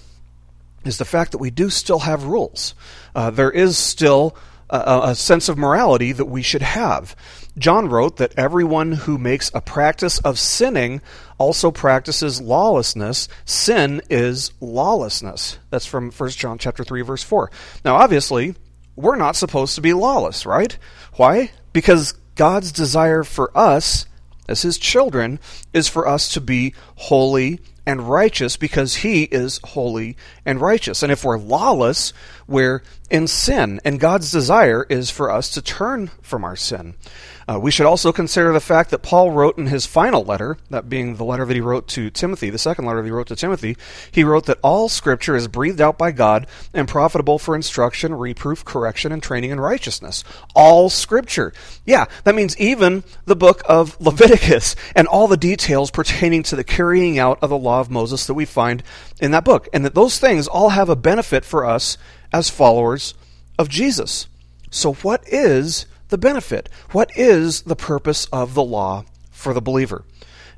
is 0.84 0.98
the 0.98 1.04
fact 1.04 1.32
that 1.32 1.38
we 1.38 1.50
do 1.50 1.70
still 1.70 2.00
have 2.00 2.24
rules. 2.24 2.74
Uh, 3.14 3.30
there 3.30 3.50
is 3.50 3.78
still 3.78 4.36
a, 4.70 5.00
a 5.04 5.14
sense 5.14 5.48
of 5.48 5.58
morality 5.58 6.12
that 6.12 6.26
we 6.26 6.42
should 6.42 6.62
have. 6.62 7.16
John 7.58 7.88
wrote 7.88 8.18
that 8.18 8.34
everyone 8.36 8.92
who 8.92 9.16
makes 9.16 9.50
a 9.54 9.60
practice 9.60 10.18
of 10.18 10.38
sinning 10.38 11.00
also 11.38 11.70
practices 11.70 12.40
lawlessness. 12.40 13.28
Sin 13.44 14.02
is 14.10 14.52
lawlessness. 14.60 15.58
That's 15.70 15.86
from 15.86 16.10
1 16.10 16.30
John 16.30 16.58
chapter 16.58 16.84
3 16.84 17.02
verse 17.02 17.22
4. 17.22 17.50
Now 17.84 17.96
obviously, 17.96 18.54
we're 18.94 19.16
not 19.16 19.36
supposed 19.36 19.74
to 19.74 19.80
be 19.80 19.92
lawless, 19.92 20.44
right? 20.44 20.76
Why? 21.14 21.50
Because 21.72 22.12
God's 22.34 22.72
desire 22.72 23.24
for 23.24 23.56
us, 23.56 24.06
as 24.48 24.62
His 24.62 24.78
children, 24.78 25.38
is 25.72 25.88
for 25.88 26.06
us 26.06 26.32
to 26.34 26.40
be 26.40 26.74
holy 26.96 27.60
and 27.86 28.08
righteous 28.08 28.56
because 28.56 28.96
He 28.96 29.24
is 29.24 29.60
holy 29.62 30.16
and 30.44 30.60
righteous. 30.60 31.02
And 31.02 31.12
if 31.12 31.24
we're 31.24 31.38
lawless, 31.38 32.12
we're 32.46 32.82
in 33.10 33.28
sin. 33.28 33.80
And 33.84 34.00
God's 34.00 34.30
desire 34.30 34.84
is 34.88 35.10
for 35.10 35.30
us 35.30 35.50
to 35.50 35.62
turn 35.62 36.10
from 36.20 36.44
our 36.44 36.56
sin. 36.56 36.94
Uh, 37.48 37.60
we 37.60 37.70
should 37.70 37.86
also 37.86 38.12
consider 38.12 38.52
the 38.52 38.60
fact 38.60 38.90
that 38.90 39.02
Paul 39.02 39.30
wrote 39.30 39.56
in 39.56 39.68
his 39.68 39.86
final 39.86 40.24
letter, 40.24 40.58
that 40.70 40.88
being 40.88 41.14
the 41.14 41.24
letter 41.24 41.44
that 41.44 41.54
he 41.54 41.60
wrote 41.60 41.86
to 41.88 42.10
Timothy, 42.10 42.50
the 42.50 42.58
second 42.58 42.86
letter 42.86 43.00
that 43.00 43.06
he 43.06 43.12
wrote 43.12 43.28
to 43.28 43.36
Timothy, 43.36 43.76
he 44.10 44.24
wrote 44.24 44.46
that 44.46 44.58
all 44.62 44.88
Scripture 44.88 45.36
is 45.36 45.46
breathed 45.46 45.80
out 45.80 45.96
by 45.96 46.10
God 46.10 46.48
and 46.74 46.88
profitable 46.88 47.38
for 47.38 47.54
instruction, 47.54 48.14
reproof, 48.14 48.64
correction, 48.64 49.12
and 49.12 49.22
training 49.22 49.50
in 49.50 49.60
righteousness. 49.60 50.24
All 50.56 50.90
Scripture. 50.90 51.52
Yeah, 51.84 52.06
that 52.24 52.34
means 52.34 52.58
even 52.58 53.04
the 53.26 53.36
book 53.36 53.62
of 53.66 54.00
Leviticus 54.00 54.74
and 54.96 55.06
all 55.06 55.28
the 55.28 55.36
details 55.36 55.92
pertaining 55.92 56.42
to 56.44 56.56
the 56.56 56.64
carrying 56.64 57.16
out 57.16 57.38
of 57.42 57.50
the 57.50 57.58
law 57.58 57.78
of 57.78 57.90
Moses 57.90 58.26
that 58.26 58.34
we 58.34 58.44
find 58.44 58.82
in 59.20 59.30
that 59.30 59.44
book. 59.44 59.68
And 59.72 59.84
that 59.84 59.94
those 59.94 60.18
things 60.18 60.48
all 60.48 60.70
have 60.70 60.88
a 60.88 60.96
benefit 60.96 61.44
for 61.44 61.64
us 61.64 61.96
as 62.32 62.50
followers 62.50 63.14
of 63.56 63.68
Jesus. 63.68 64.26
So, 64.70 64.94
what 64.94 65.22
is 65.28 65.86
the 66.08 66.18
benefit? 66.18 66.68
What 66.92 67.10
is 67.16 67.62
the 67.62 67.76
purpose 67.76 68.26
of 68.26 68.54
the 68.54 68.62
law 68.62 69.04
for 69.30 69.52
the 69.52 69.60
believer? 69.60 70.04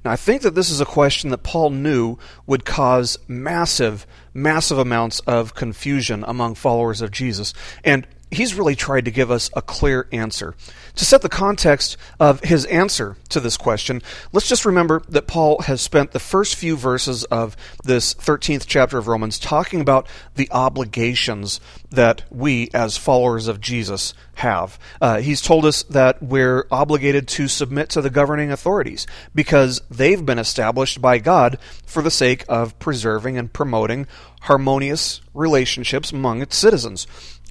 Now, 0.05 0.13
I 0.13 0.17
think 0.17 0.43
that 0.43 0.55
this 0.55 0.71
is 0.71 0.81
a 0.81 0.87
question 0.87 1.31
that 1.31 1.43
Paul 1.43 1.71
knew 1.71 2.19
would 2.47 2.65
cause 2.65 3.19
massive, 3.27 4.07
massive 4.33 4.79
amounts 4.79 5.21
of 5.21 5.55
confusion 5.55 6.25
among 6.27 6.55
followers 6.55 7.01
of 7.01 7.11
Jesus. 7.11 7.53
And 7.85 8.07
he's 8.31 8.55
really 8.55 8.77
tried 8.77 9.07
to 9.07 9.11
give 9.11 9.31
us 9.31 9.51
a 9.55 9.63
clear 9.63 10.09
answer. 10.13 10.55
To 10.99 11.05
set 11.05 11.23
the 11.23 11.29
context 11.29 11.97
of 12.19 12.41
his 12.41 12.65
answer 12.65 13.17
to 13.29 13.39
this 13.39 13.57
question, 13.57 14.03
let's 14.33 14.49
just 14.49 14.65
remember 14.65 15.01
that 15.09 15.29
Paul 15.29 15.63
has 15.63 15.81
spent 15.81 16.11
the 16.11 16.19
first 16.19 16.57
few 16.57 16.77
verses 16.77 17.23
of 17.23 17.57
this 17.85 18.15
13th 18.15 18.65
chapter 18.67 18.99
of 18.99 19.07
Romans 19.07 19.39
talking 19.39 19.81
about 19.81 20.09
the 20.35 20.51
obligations 20.51 21.61
that 21.93 22.25
we, 22.31 22.69
as 22.75 22.97
followers 22.97 23.47
of 23.47 23.61
Jesus, 23.61 24.13
have. 24.35 24.77
Uh, 25.01 25.21
he's 25.21 25.41
told 25.41 25.65
us 25.65 25.85
that 25.85 26.21
we're 26.21 26.67
obligated 26.69 27.29
to 27.29 27.47
submit 27.47 27.91
to 27.91 28.03
the 28.03 28.11
governing 28.11 28.51
authorities 28.51 29.07
because 29.37 29.81
they've 29.89 30.27
been 30.27 30.41
established 30.41 31.01
by 31.01 31.19
God 31.19 31.59
for 31.87 32.03
the 32.03 32.11
sake 32.11 32.45
of 32.49 32.77
preserving 32.81 33.39
and 33.39 33.53
promoting 33.53 34.09
harmonious 34.43 35.21
relationships 35.33 36.11
among 36.11 36.43
its 36.43 36.57
citizens 36.57 37.07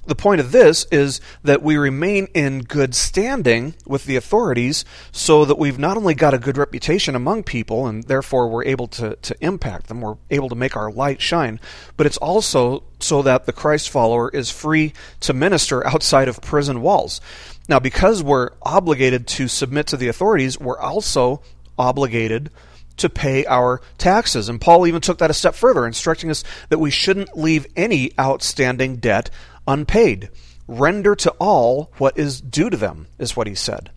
the 0.08 0.14
point 0.14 0.40
of 0.40 0.52
this 0.52 0.86
is 0.90 1.20
that 1.42 1.62
we 1.62 1.76
remain 1.76 2.28
in 2.34 2.60
good 2.60 2.94
standing 2.94 3.74
with 3.86 4.04
the 4.04 4.16
authorities 4.16 4.84
so 5.12 5.44
that 5.44 5.58
we've 5.58 5.78
not 5.78 5.96
only 5.96 6.14
got 6.14 6.34
a 6.34 6.38
good 6.38 6.56
reputation 6.56 7.14
among 7.14 7.44
people 7.44 7.86
and 7.86 8.04
therefore 8.04 8.48
we're 8.48 8.64
able 8.64 8.88
to, 8.88 9.16
to 9.16 9.36
impact 9.40 9.86
them, 9.86 10.00
we're 10.00 10.16
able 10.30 10.48
to 10.48 10.54
make 10.54 10.76
our 10.76 10.90
light 10.90 11.20
shine, 11.20 11.60
but 11.96 12.06
it's 12.06 12.16
also 12.16 12.82
so 13.00 13.22
that 13.22 13.46
the 13.46 13.52
Christ 13.52 13.90
follower 13.90 14.30
is 14.30 14.50
free 14.50 14.92
to 15.20 15.32
minister 15.32 15.86
outside 15.86 16.28
of 16.28 16.40
prison 16.40 16.80
walls. 16.82 17.20
Now, 17.68 17.78
because 17.78 18.22
we're 18.22 18.50
obligated 18.62 19.26
to 19.28 19.46
submit 19.46 19.86
to 19.88 19.96
the 19.96 20.08
authorities, 20.08 20.58
we're 20.58 20.80
also 20.80 21.42
obligated 21.78 22.50
to 22.98 23.08
pay 23.08 23.46
our 23.46 23.80
taxes. 23.96 24.48
And 24.48 24.60
Paul 24.60 24.86
even 24.86 25.00
took 25.00 25.18
that 25.18 25.30
a 25.30 25.34
step 25.34 25.54
further, 25.54 25.86
instructing 25.86 26.30
us 26.30 26.44
that 26.68 26.78
we 26.78 26.90
shouldn't 26.90 27.36
leave 27.36 27.66
any 27.76 28.12
outstanding 28.18 28.96
debt 28.96 29.30
unpaid. 29.68 30.30
Render 30.66 31.14
to 31.14 31.30
all 31.38 31.92
what 31.98 32.18
is 32.18 32.40
due 32.40 32.68
to 32.68 32.76
them, 32.76 33.06
is 33.18 33.36
what 33.36 33.46
he 33.46 33.54
said. 33.54 33.90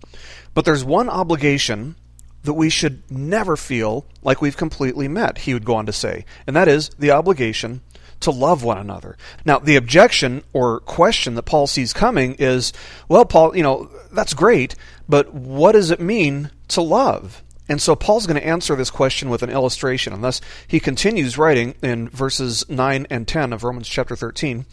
But 0.53 0.65
there's 0.65 0.83
one 0.83 1.09
obligation 1.09 1.95
that 2.43 2.53
we 2.53 2.69
should 2.69 3.09
never 3.11 3.55
feel 3.57 4.05
like 4.21 4.41
we've 4.41 4.57
completely 4.57 5.07
met, 5.07 5.39
he 5.39 5.53
would 5.53 5.65
go 5.65 5.75
on 5.75 5.85
to 5.85 5.93
say, 5.93 6.25
and 6.47 6.55
that 6.55 6.67
is 6.67 6.89
the 6.99 7.11
obligation 7.11 7.81
to 8.21 8.31
love 8.31 8.63
one 8.63 8.77
another. 8.77 9.17
Now, 9.45 9.59
the 9.59 9.75
objection 9.75 10.43
or 10.53 10.79
question 10.81 11.35
that 11.35 11.43
Paul 11.43 11.67
sees 11.67 11.93
coming 11.93 12.35
is, 12.35 12.71
well, 13.09 13.25
Paul, 13.25 13.55
you 13.55 13.63
know, 13.63 13.89
that's 14.11 14.33
great, 14.33 14.75
but 15.09 15.33
what 15.33 15.73
does 15.73 15.91
it 15.91 15.99
mean 15.99 16.51
to 16.69 16.81
love? 16.81 17.43
And 17.71 17.81
so 17.81 17.95
Paul's 17.95 18.27
going 18.27 18.37
to 18.37 18.45
answer 18.45 18.75
this 18.75 18.89
question 18.89 19.29
with 19.29 19.43
an 19.43 19.49
illustration, 19.49 20.11
and 20.11 20.21
thus 20.21 20.41
he 20.67 20.81
continues 20.81 21.37
writing 21.37 21.73
in 21.81 22.09
verses 22.09 22.67
9 22.67 23.07
and 23.09 23.25
10 23.25 23.53
of 23.53 23.63
Romans 23.63 23.87
chapter 23.87 24.13
13 24.13 24.65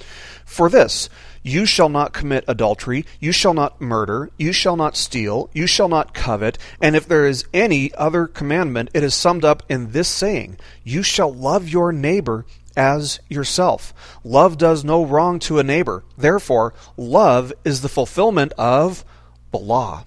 For 0.44 0.68
this, 0.68 1.08
you 1.44 1.64
shall 1.64 1.88
not 1.88 2.12
commit 2.12 2.42
adultery, 2.48 3.06
you 3.20 3.30
shall 3.30 3.54
not 3.54 3.80
murder, 3.80 4.30
you 4.36 4.50
shall 4.52 4.76
not 4.76 4.96
steal, 4.96 5.48
you 5.52 5.68
shall 5.68 5.88
not 5.88 6.12
covet, 6.12 6.58
and 6.82 6.96
if 6.96 7.06
there 7.06 7.24
is 7.24 7.44
any 7.54 7.94
other 7.94 8.26
commandment, 8.26 8.90
it 8.92 9.04
is 9.04 9.14
summed 9.14 9.44
up 9.44 9.62
in 9.68 9.92
this 9.92 10.08
saying 10.08 10.58
You 10.82 11.04
shall 11.04 11.32
love 11.32 11.68
your 11.68 11.92
neighbor 11.92 12.46
as 12.76 13.20
yourself. 13.28 13.94
Love 14.24 14.58
does 14.58 14.82
no 14.82 15.04
wrong 15.04 15.38
to 15.38 15.60
a 15.60 15.62
neighbor. 15.62 16.02
Therefore, 16.16 16.74
love 16.96 17.52
is 17.64 17.80
the 17.80 17.88
fulfillment 17.88 18.52
of 18.58 19.04
the 19.52 19.58
law. 19.58 20.04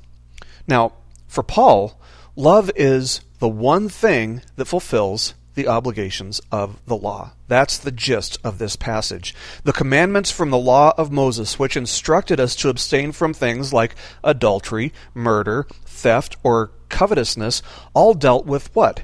Now, 0.67 0.91
for 1.29 1.41
Paul, 1.41 1.97
Love 2.37 2.71
is 2.77 3.19
the 3.39 3.49
one 3.49 3.89
thing 3.89 4.41
that 4.55 4.65
fulfills 4.65 5.33
the 5.53 5.67
obligations 5.67 6.39
of 6.49 6.83
the 6.85 6.95
law. 6.95 7.33
That's 7.49 7.77
the 7.77 7.91
gist 7.91 8.37
of 8.41 8.57
this 8.57 8.77
passage. 8.77 9.35
The 9.65 9.73
commandments 9.73 10.31
from 10.31 10.49
the 10.49 10.57
law 10.57 10.93
of 10.97 11.11
Moses, 11.11 11.59
which 11.59 11.75
instructed 11.75 12.39
us 12.39 12.55
to 12.57 12.69
abstain 12.69 13.11
from 13.11 13.33
things 13.33 13.73
like 13.73 13.95
adultery, 14.23 14.93
murder, 15.13 15.67
theft, 15.85 16.37
or 16.41 16.71
covetousness, 16.87 17.61
all 17.93 18.13
dealt 18.13 18.45
with 18.45 18.73
what? 18.73 19.03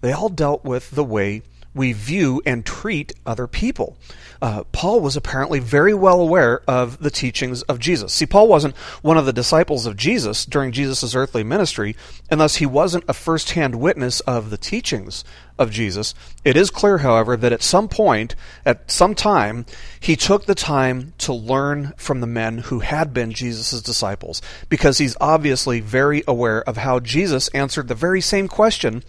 They 0.00 0.10
all 0.10 0.28
dealt 0.28 0.64
with 0.64 0.90
the 0.90 1.04
way 1.04 1.42
we 1.72 1.92
view 1.92 2.42
and 2.44 2.66
treat 2.66 3.12
other 3.24 3.46
people. 3.46 3.96
Uh, 4.40 4.64
Paul 4.72 5.00
was 5.00 5.16
apparently 5.16 5.58
very 5.58 5.94
well 5.94 6.20
aware 6.20 6.60
of 6.68 6.98
the 6.98 7.10
teachings 7.10 7.62
of 7.62 7.78
Jesus. 7.78 8.12
See, 8.12 8.26
Paul 8.26 8.48
wasn't 8.48 8.76
one 9.02 9.16
of 9.16 9.26
the 9.26 9.32
disciples 9.32 9.86
of 9.86 9.96
Jesus 9.96 10.44
during 10.44 10.72
Jesus' 10.72 11.14
earthly 11.14 11.42
ministry, 11.42 11.96
and 12.30 12.40
thus 12.40 12.56
he 12.56 12.66
wasn't 12.66 13.04
a 13.08 13.14
first 13.14 13.52
hand 13.52 13.76
witness 13.76 14.20
of 14.20 14.50
the 14.50 14.58
teachings 14.58 15.24
of 15.58 15.70
Jesus. 15.70 16.14
It 16.44 16.56
is 16.56 16.70
clear, 16.70 16.98
however, 16.98 17.36
that 17.36 17.52
at 17.52 17.62
some 17.62 17.88
point, 17.88 18.34
at 18.64 18.90
some 18.90 19.14
time, 19.14 19.64
he 19.98 20.16
took 20.16 20.44
the 20.44 20.54
time 20.54 21.14
to 21.18 21.32
learn 21.32 21.94
from 21.96 22.20
the 22.20 22.26
men 22.26 22.58
who 22.58 22.80
had 22.80 23.14
been 23.14 23.32
Jesus' 23.32 23.80
disciples, 23.80 24.42
because 24.68 24.98
he's 24.98 25.16
obviously 25.20 25.80
very 25.80 26.22
aware 26.28 26.62
of 26.68 26.76
how 26.76 27.00
Jesus 27.00 27.48
answered 27.48 27.88
the 27.88 27.94
very 27.94 28.20
same 28.20 28.48
question 28.48 29.02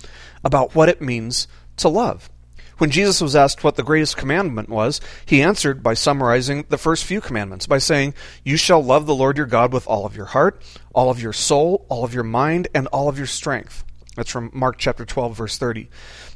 about 0.43 0.73
what 0.73 0.89
it 0.89 1.01
means 1.01 1.47
to 1.77 1.89
love. 1.89 2.29
When 2.77 2.91
Jesus 2.91 3.21
was 3.21 3.35
asked 3.35 3.63
what 3.63 3.75
the 3.75 3.83
greatest 3.83 4.17
commandment 4.17 4.69
was, 4.69 5.01
he 5.25 5.41
answered 5.41 5.81
by 5.81 5.95
summarizing 5.95 6.65
the 6.69 6.77
first 6.77 7.05
few 7.05 7.21
commandments 7.21 7.65
by 7.65 7.79
saying, 7.79 8.13
You 8.43 8.55
shall 8.55 8.83
love 8.83 9.07
the 9.07 9.15
Lord 9.15 9.37
your 9.37 9.47
God 9.47 9.73
with 9.73 9.87
all 9.87 10.05
of 10.05 10.15
your 10.15 10.27
heart, 10.27 10.61
all 10.93 11.09
of 11.09 11.21
your 11.21 11.33
soul, 11.33 11.85
all 11.89 12.03
of 12.03 12.13
your 12.13 12.23
mind, 12.23 12.67
and 12.75 12.85
all 12.87 13.09
of 13.09 13.17
your 13.17 13.27
strength. 13.27 13.83
That's 14.17 14.31
from 14.31 14.49
Mark 14.51 14.79
chapter 14.79 15.05
12, 15.05 15.37
verse 15.37 15.59
30. 15.59 15.89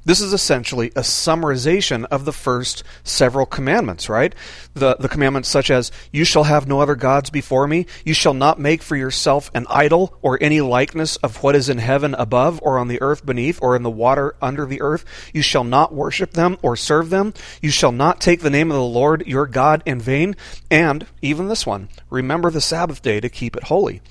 This 0.06 0.22
is 0.22 0.34
essentially 0.34 0.90
a 0.90 1.02
summarization 1.02 2.06
of 2.06 2.26
the 2.26 2.32
first 2.32 2.84
several 3.04 3.48
commandments, 3.48 4.08
right? 4.08 4.36
The, 4.76 4.98
the 4.98 5.10
commandments 5.10 5.50
such 5.50 5.72
as, 5.72 5.92
You 6.12 6.24
shall 6.24 6.44
have 6.44 6.68
no 6.68 6.80
other 6.80 6.94
gods 6.94 7.32
before 7.32 7.68
me, 7.68 7.88
you 8.06 8.14
shall 8.14 8.36
not 8.36 8.60
make 8.60 8.84
for 8.84 8.96
yourself 8.96 9.50
an 9.56 9.66
idol 9.68 10.16
or 10.22 10.38
any 10.40 10.62
likeness 10.62 11.16
of 11.18 11.42
what 11.42 11.56
is 11.56 11.70
in 11.70 11.80
heaven 11.80 12.14
above, 12.14 12.60
or 12.62 12.78
on 12.78 12.88
the 12.88 13.02
earth 13.02 13.26
beneath, 13.26 13.58
or 13.64 13.76
in 13.76 13.82
the 13.82 13.90
water 13.90 14.36
under 14.44 14.68
the 14.68 14.80
earth. 14.80 15.04
You 15.34 15.42
shall 15.42 15.64
not 15.64 15.92
worship 15.92 16.34
them 16.34 16.60
or 16.62 16.76
serve 16.76 17.10
them. 17.10 17.34
You 17.64 17.72
shall 17.72 17.92
not 17.92 18.22
take 18.22 18.42
the 18.42 18.52
name 18.52 18.70
of 18.70 18.78
the 18.78 18.84
Lord 18.84 19.26
your 19.26 19.48
God 19.48 19.82
in 19.88 20.00
vain. 20.00 20.36
And, 20.70 21.08
even 21.24 21.48
this 21.48 21.66
one, 21.66 21.90
remember 22.12 22.52
the 22.52 22.62
Sabbath 22.62 23.02
day 23.02 23.20
to 23.20 23.28
keep 23.28 23.56
it 23.56 23.64
holy. 23.64 24.02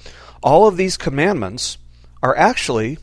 All 0.42 0.66
of 0.66 0.76
these 0.76 0.96
commandments 0.96 1.78
are 2.20 2.36
actually 2.36 2.98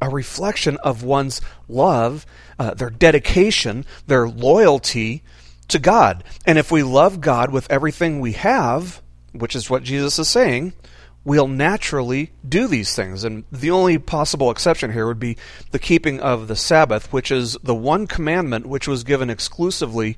a 0.00 0.08
reflection 0.08 0.76
of 0.78 1.02
one's 1.02 1.40
love, 1.68 2.26
uh, 2.58 2.74
their 2.74 2.90
dedication, 2.90 3.84
their 4.06 4.28
loyalty 4.28 5.22
to 5.68 5.78
God. 5.78 6.24
And 6.46 6.58
if 6.58 6.70
we 6.70 6.82
love 6.82 7.20
God 7.20 7.50
with 7.50 7.70
everything 7.70 8.20
we 8.20 8.32
have, 8.32 9.02
which 9.32 9.54
is 9.54 9.70
what 9.70 9.82
Jesus 9.82 10.18
is 10.18 10.28
saying, 10.28 10.72
we'll 11.24 11.48
naturally 11.48 12.32
do 12.48 12.66
these 12.66 12.94
things. 12.94 13.24
And 13.24 13.44
the 13.52 13.70
only 13.70 13.98
possible 13.98 14.50
exception 14.50 14.92
here 14.92 15.06
would 15.06 15.20
be 15.20 15.36
the 15.70 15.78
keeping 15.78 16.20
of 16.20 16.48
the 16.48 16.56
Sabbath, 16.56 17.12
which 17.12 17.30
is 17.30 17.56
the 17.62 17.74
one 17.74 18.06
commandment 18.06 18.66
which 18.66 18.88
was 18.88 19.04
given 19.04 19.30
exclusively 19.30 20.16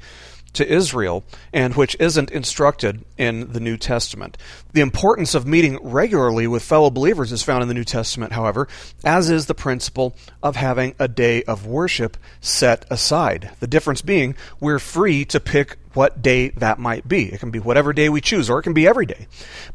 to 0.54 0.70
Israel 0.70 1.24
and 1.52 1.74
which 1.74 1.96
isn't 1.98 2.30
instructed 2.30 3.04
in 3.18 3.52
the 3.52 3.60
New 3.60 3.76
Testament. 3.76 4.36
The 4.72 4.80
importance 4.80 5.34
of 5.34 5.46
meeting 5.46 5.78
regularly 5.82 6.46
with 6.46 6.62
fellow 6.62 6.90
believers 6.90 7.32
is 7.32 7.42
found 7.42 7.62
in 7.62 7.68
the 7.68 7.74
New 7.74 7.84
Testament, 7.84 8.32
however, 8.32 8.68
as 9.04 9.30
is 9.30 9.46
the 9.46 9.54
principle 9.54 10.16
of 10.42 10.56
having 10.56 10.94
a 10.98 11.08
day 11.08 11.42
of 11.44 11.66
worship 11.66 12.16
set 12.40 12.84
aside. 12.90 13.50
The 13.60 13.66
difference 13.66 14.02
being 14.02 14.34
we're 14.60 14.78
free 14.78 15.24
to 15.26 15.40
pick 15.40 15.76
what 15.94 16.22
day 16.22 16.48
that 16.50 16.78
might 16.78 17.06
be. 17.06 17.32
It 17.32 17.40
can 17.40 17.50
be 17.50 17.58
whatever 17.58 17.92
day 17.92 18.08
we 18.08 18.20
choose, 18.20 18.48
or 18.48 18.58
it 18.58 18.62
can 18.62 18.72
be 18.72 18.86
every 18.86 19.06
day. 19.06 19.26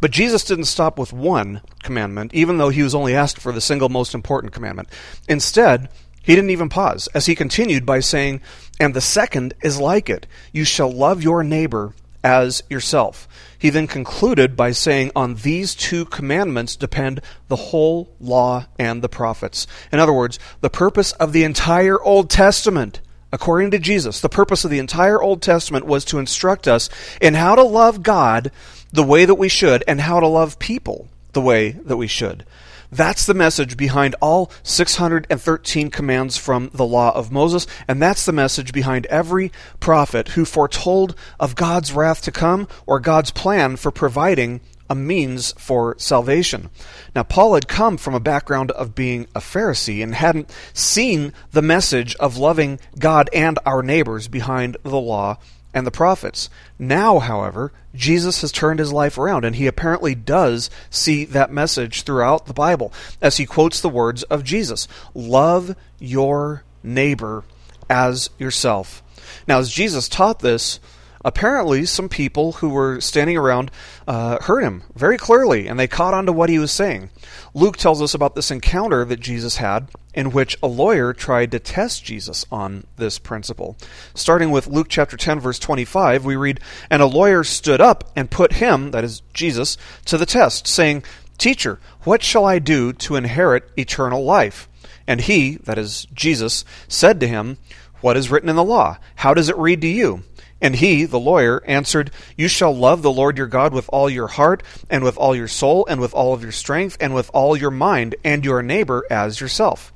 But 0.02 0.12
Jesus 0.12 0.44
didn't 0.44 0.66
stop 0.66 0.98
with 0.98 1.14
one 1.14 1.62
commandment, 1.84 2.34
even 2.34 2.58
though 2.58 2.70
he 2.70 2.84
was 2.84 2.96
only 2.96 3.16
asked 3.16 3.40
for 3.40 3.52
the 3.52 3.62
single 3.62 3.90
most 3.90 4.16
important 4.16 4.54
commandment. 4.54 4.90
Instead, 5.28 5.90
he 6.28 6.36
didn't 6.36 6.50
even 6.50 6.68
pause, 6.68 7.08
as 7.14 7.26
he 7.26 7.36
continued 7.36 7.86
by 7.86 8.02
saying, 8.02 8.42
And 8.82 8.94
the 8.94 9.00
second 9.00 9.54
is 9.64 9.80
like 9.80 10.10
it 10.10 10.28
you 10.52 10.66
shall 10.66 10.92
love 10.92 11.24
your 11.24 11.42
neighbor 11.42 11.94
as 12.22 12.64
yourself. 12.70 13.30
He 13.58 13.70
then 13.70 13.88
concluded 13.88 14.58
by 14.58 14.72
saying, 14.72 15.14
On 15.16 15.36
these 15.36 15.74
two 15.74 16.04
commandments 16.04 16.76
depend 16.76 17.22
the 17.48 17.56
whole 17.56 18.10
law 18.20 18.66
and 18.78 19.02
the 19.02 19.08
prophets. 19.08 19.68
In 19.90 20.00
other 20.00 20.12
words, 20.12 20.38
the 20.60 20.70
purpose 20.70 21.14
of 21.14 21.32
the 21.32 21.46
entire 21.46 21.98
Old 22.02 22.30
Testament, 22.30 23.00
according 23.32 23.72
to 23.72 23.80
Jesus, 23.80 24.20
the 24.20 24.28
purpose 24.28 24.66
of 24.66 24.70
the 24.70 24.80
entire 24.80 25.22
Old 25.22 25.42
Testament 25.42 25.86
was 25.86 26.04
to 26.04 26.20
instruct 26.20 26.68
us 26.68 26.90
in 27.22 27.36
how 27.36 27.56
to 27.56 27.64
love 27.64 28.04
God 28.04 28.52
the 28.92 29.02
way 29.02 29.24
that 29.24 29.36
we 29.36 29.48
should 29.48 29.82
and 29.88 30.02
how 30.02 30.20
to 30.20 30.28
love 30.28 30.60
people 30.60 31.08
the 31.32 31.40
way 31.40 31.70
that 31.70 31.96
we 31.96 32.08
should. 32.08 32.44
That's 32.92 33.26
the 33.26 33.34
message 33.34 33.76
behind 33.76 34.16
all 34.22 34.52
613 34.64 35.90
commands 35.90 36.38
from 36.38 36.70
the 36.74 36.86
law 36.86 37.14
of 37.16 37.32
Moses, 37.32 37.68
and 37.88 38.02
that's 38.02 38.26
the 38.26 38.32
message 38.32 38.72
behind 38.72 39.06
every 39.08 39.52
prophet 39.80 40.30
who 40.30 40.46
foretold 40.46 41.16
of 41.40 41.56
God's 41.56 41.92
wrath 41.92 42.22
to 42.24 42.32
come 42.32 42.68
or 42.86 43.00
God's 43.00 43.32
plan 43.32 43.76
for 43.76 43.92
providing 43.92 44.62
a 44.90 44.96
means 44.96 45.54
for 45.58 45.96
salvation. 45.98 46.70
Now, 47.14 47.24
Paul 47.24 47.56
had 47.56 47.68
come 47.68 47.98
from 47.98 48.14
a 48.14 48.22
background 48.22 48.72
of 48.72 48.96
being 48.96 49.28
a 49.36 49.40
Pharisee 49.40 50.02
and 50.02 50.16
hadn't 50.16 50.50
seen 50.74 51.34
the 51.52 51.62
message 51.62 52.16
of 52.16 52.38
loving 52.38 52.80
God 52.98 53.30
and 53.34 53.60
our 53.66 53.84
neighbors 53.84 54.28
behind 54.28 54.78
the 54.84 55.00
law 55.00 55.40
and 55.78 55.86
the 55.86 55.92
prophets. 55.92 56.50
Now, 56.80 57.20
however, 57.20 57.72
Jesus 57.94 58.42
has 58.42 58.52
turned 58.52 58.80
his 58.80 58.92
life 58.92 59.16
around, 59.16 59.46
and 59.46 59.56
he 59.56 59.68
apparently 59.68 60.16
does 60.16 60.72
see 60.90 61.24
that 61.26 61.52
message 61.52 62.02
throughout 62.02 62.48
the 62.48 62.54
Bible 62.54 62.92
as 63.22 63.38
he 63.38 63.46
quotes 63.46 63.80
the 63.80 63.88
words 63.88 64.24
of 64.24 64.44
Jesus 64.44 64.88
Love 65.14 65.76
your 66.00 66.64
neighbor 66.82 67.44
as 67.92 68.32
yourself. 68.40 69.04
Now, 69.48 69.60
as 69.60 69.72
Jesus 69.72 70.10
taught 70.10 70.40
this, 70.40 70.80
apparently 71.24 71.86
some 71.86 72.10
people 72.10 72.54
who 72.54 72.70
were 72.70 73.00
standing 73.00 73.38
around 73.38 73.70
uh, 74.08 74.42
heard 74.42 74.64
him 74.64 74.82
very 74.96 75.18
clearly 75.18 75.68
and 75.68 75.80
they 75.80 75.88
caught 75.88 76.14
on 76.14 76.26
to 76.26 76.34
what 76.34 76.50
he 76.50 76.58
was 76.58 76.72
saying. 76.72 77.12
Luke 77.54 77.78
tells 77.78 78.02
us 78.02 78.16
about 78.16 78.34
this 78.34 78.50
encounter 78.50 79.06
that 79.06 79.20
Jesus 79.20 79.58
had 79.58 79.90
in 80.18 80.32
which 80.32 80.58
a 80.64 80.68
lawyer 80.68 81.14
tried 81.14 81.52
to 81.52 81.60
test 81.60 82.04
Jesus 82.04 82.44
on 82.52 82.84
this 82.96 83.20
principle. 83.20 83.78
Starting 84.16 84.50
with 84.50 84.66
Luke 84.66 84.88
chapter 84.90 85.16
10 85.16 85.40
verse 85.40 85.60
25, 85.60 86.26
we 86.26 86.36
read, 86.36 86.60
"And 86.90 87.04
a 87.04 87.06
lawyer 87.06 87.44
stood 87.44 87.80
up 87.80 88.12
and 88.16 88.32
put 88.32 88.54
him, 88.54 88.90
that 88.92 89.04
is 89.04 89.22
Jesus, 89.36 89.78
to 90.06 90.18
the 90.18 90.26
test, 90.26 90.66
saying, 90.66 91.04
Teacher, 91.38 91.80
what 92.02 92.24
shall 92.24 92.46
I 92.46 92.58
do 92.58 92.94
to 92.94 93.16
inherit 93.16 93.70
eternal 93.78 94.26
life? 94.26 94.68
And 95.06 95.22
he, 95.22 95.58
that 95.66 95.78
is 95.78 96.08
Jesus, 96.16 96.66
said 96.88 97.20
to 97.20 97.28
him, 97.28 97.60
What 98.02 98.18
is 98.18 98.32
written 98.32 98.50
in 98.50 98.56
the 98.56 98.64
law? 98.64 98.98
How 99.18 99.36
does 99.36 99.50
it 99.50 99.58
read 99.58 99.82
to 99.82 99.88
you? 99.88 100.24
And 100.60 100.78
he, 100.78 101.06
the 101.06 101.20
lawyer, 101.20 101.62
answered, 101.68 102.10
You 102.36 102.48
shall 102.48 102.76
love 102.76 103.04
the 103.04 103.12
Lord 103.12 103.38
your 103.38 103.46
God 103.46 103.72
with 103.72 103.88
all 103.94 104.10
your 104.10 104.30
heart, 104.30 104.64
and 104.90 105.04
with 105.04 105.16
all 105.16 105.36
your 105.36 105.48
soul, 105.48 105.86
and 105.88 106.02
with 106.02 106.16
all 106.16 106.34
of 106.34 106.42
your 106.42 106.52
strength, 106.52 106.98
and 107.00 107.14
with 107.14 107.30
all 107.36 107.56
your 107.56 107.70
mind, 107.70 108.16
and 108.24 108.44
your 108.44 108.64
neighbor 108.64 109.06
as 109.12 109.40
yourself. 109.40 109.94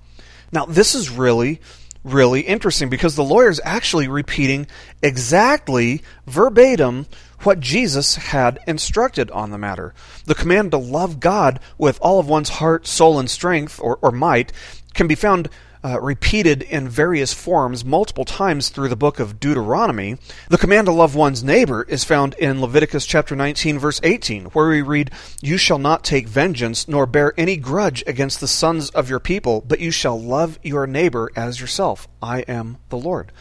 Now, 0.52 0.66
this 0.66 0.96
is 0.96 1.10
really, 1.10 1.62
really 2.04 2.42
interesting 2.42 2.90
because 2.90 3.16
the 3.16 3.24
lawyer 3.24 3.50
is 3.50 3.62
actually 3.64 4.08
repeating 4.08 4.68
exactly 5.02 6.02
verbatim 6.28 7.08
what 7.44 7.60
Jesus 7.60 8.16
had 8.16 8.60
instructed 8.68 9.32
on 9.32 9.52
the 9.52 9.58
matter. 9.58 9.94
The 10.26 10.36
command 10.36 10.72
to 10.72 10.78
love 10.78 11.20
God 11.20 11.60
with 11.78 12.00
all 12.02 12.20
of 12.20 12.30
one's 12.30 12.50
heart, 12.50 12.86
soul, 12.86 13.20
and 13.20 13.30
strength, 13.30 13.80
or, 13.82 13.98
or 14.02 14.12
might, 14.12 14.52
can 14.94 15.08
be 15.08 15.16
found 15.16 15.50
uh, 15.84 16.00
repeated 16.02 16.62
in 16.64 16.88
various 16.88 17.34
forms 17.34 17.84
multiple 17.84 18.26
times 18.26 18.70
through 18.70 18.90
the 18.90 18.96
book 18.96 19.20
of 19.20 19.40
Deuteronomy. 19.40 20.18
The 20.50 20.58
command 20.58 20.86
to 20.86 20.92
love 20.92 21.16
one's 21.16 21.44
neighbor 21.44 21.84
is 21.84 22.04
found 22.04 22.36
in 22.36 22.62
Leviticus 22.62 23.06
chapter 23.06 23.36
19 23.36 23.80
verse 23.80 24.00
18, 24.04 24.46
where 24.46 24.70
we 24.70 24.82
read, 24.82 25.12
"You 25.42 25.58
shall 25.58 25.80
not 25.80 26.04
take 26.04 26.28
vengeance 26.28 26.88
nor 26.88 27.06
bear 27.06 27.34
any 27.38 27.58
grudge 27.58 28.04
against 28.06 28.40
the 28.40 28.48
sons 28.48 28.90
of 28.92 29.10
your 29.10 29.20
people, 29.20 29.64
but 29.68 29.80
you 29.80 29.92
shall 29.92 30.20
love 30.22 30.60
your 30.64 30.88
neighbor 30.88 31.32
as 31.36 31.60
yourself. 31.60 32.08
I 32.22 32.40
am 32.42 32.78
the 32.90 32.98
Lord." 32.98 33.32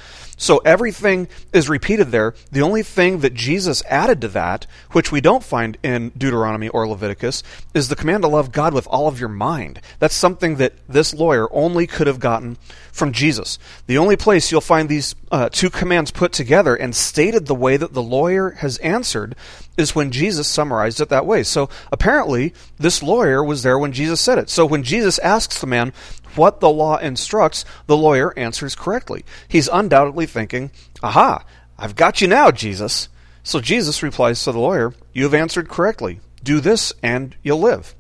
So 0.41 0.57
everything 0.65 1.29
is 1.53 1.69
repeated 1.69 2.13
there. 2.13 2.35
The 2.51 2.63
only 2.63 2.83
thing 2.83 3.19
that 3.19 3.35
Jesus 3.35 3.83
added 3.85 4.23
to 4.23 4.29
that, 4.29 4.67
which 4.93 5.13
we 5.13 5.21
don't 5.21 5.45
find 5.45 5.77
in 5.83 6.13
Deuteronomy 6.17 6.71
or 6.71 6.89
Leviticus, 6.89 7.43
is 7.75 7.89
the 7.89 7.95
command 7.95 8.23
to 8.23 8.29
love 8.29 8.51
God 8.51 8.73
with 8.73 8.87
all 8.87 9.07
of 9.07 9.21
your 9.21 9.29
mind. 9.29 9.83
That's 9.99 10.15
something 10.15 10.57
that 10.57 10.73
this 10.89 11.13
lawyer 11.13 11.47
only 11.53 11.87
could 11.87 12.07
have 12.07 12.21
gotten 12.21 12.57
from 12.91 13.13
Jesus. 13.13 13.59
The 13.87 13.99
only 13.99 14.17
place 14.17 14.51
you'll 14.51 14.63
find 14.63 14.89
these 14.89 15.15
uh, 15.31 15.49
two 15.49 15.71
commands 15.71 16.11
put 16.11 16.33
together 16.33 16.75
and 16.75 16.95
stated 16.95 17.47
the 17.47 17.55
way 17.55 17.77
that 17.77 17.93
the 17.93 18.03
lawyer 18.03 18.51
has 18.51 18.79
answered 18.79 19.37
is 19.77 19.95
when 19.95 20.11
Jesus 20.11 20.49
summarized 20.49 21.01
it 21.01 21.09
that 21.09 21.27
way. 21.27 21.43
So 21.43 21.69
apparently, 21.93 22.53
this 22.79 23.03
lawyer 23.03 23.43
was 23.45 23.63
there 23.63 23.79
when 23.79 23.93
Jesus 23.93 24.21
said 24.21 24.39
it. 24.39 24.51
So 24.51 24.67
when 24.67 24.83
Jesus 24.83 25.19
asks 25.21 25.61
the 25.61 25.67
man, 25.67 25.93
what 26.37 26.61
the 26.61 26.71
law 26.71 26.97
instructs, 26.97 27.65
the 27.87 27.97
lawyer 27.97 28.37
answers 28.39 28.75
correctly. 28.75 29.25
He's 29.49 29.69
undoubtedly 29.69 30.27
thinking, 30.27 30.71
Aha, 31.03 31.45
I've 31.79 31.97
got 31.97 32.21
you 32.21 32.29
now, 32.29 32.51
Jesus. 32.51 33.09
So 33.43 33.61
Jesus 33.61 34.03
replies 34.03 34.43
to 34.45 34.53
the 34.53 34.59
lawyer, 34.59 34.95
You 35.13 35.25
have 35.25 35.35
answered 35.35 35.69
correctly. 35.69 36.21
Do 36.43 36.61
this 36.61 36.93
and 37.03 37.37
you'll 37.43 37.61
live. 37.61 37.95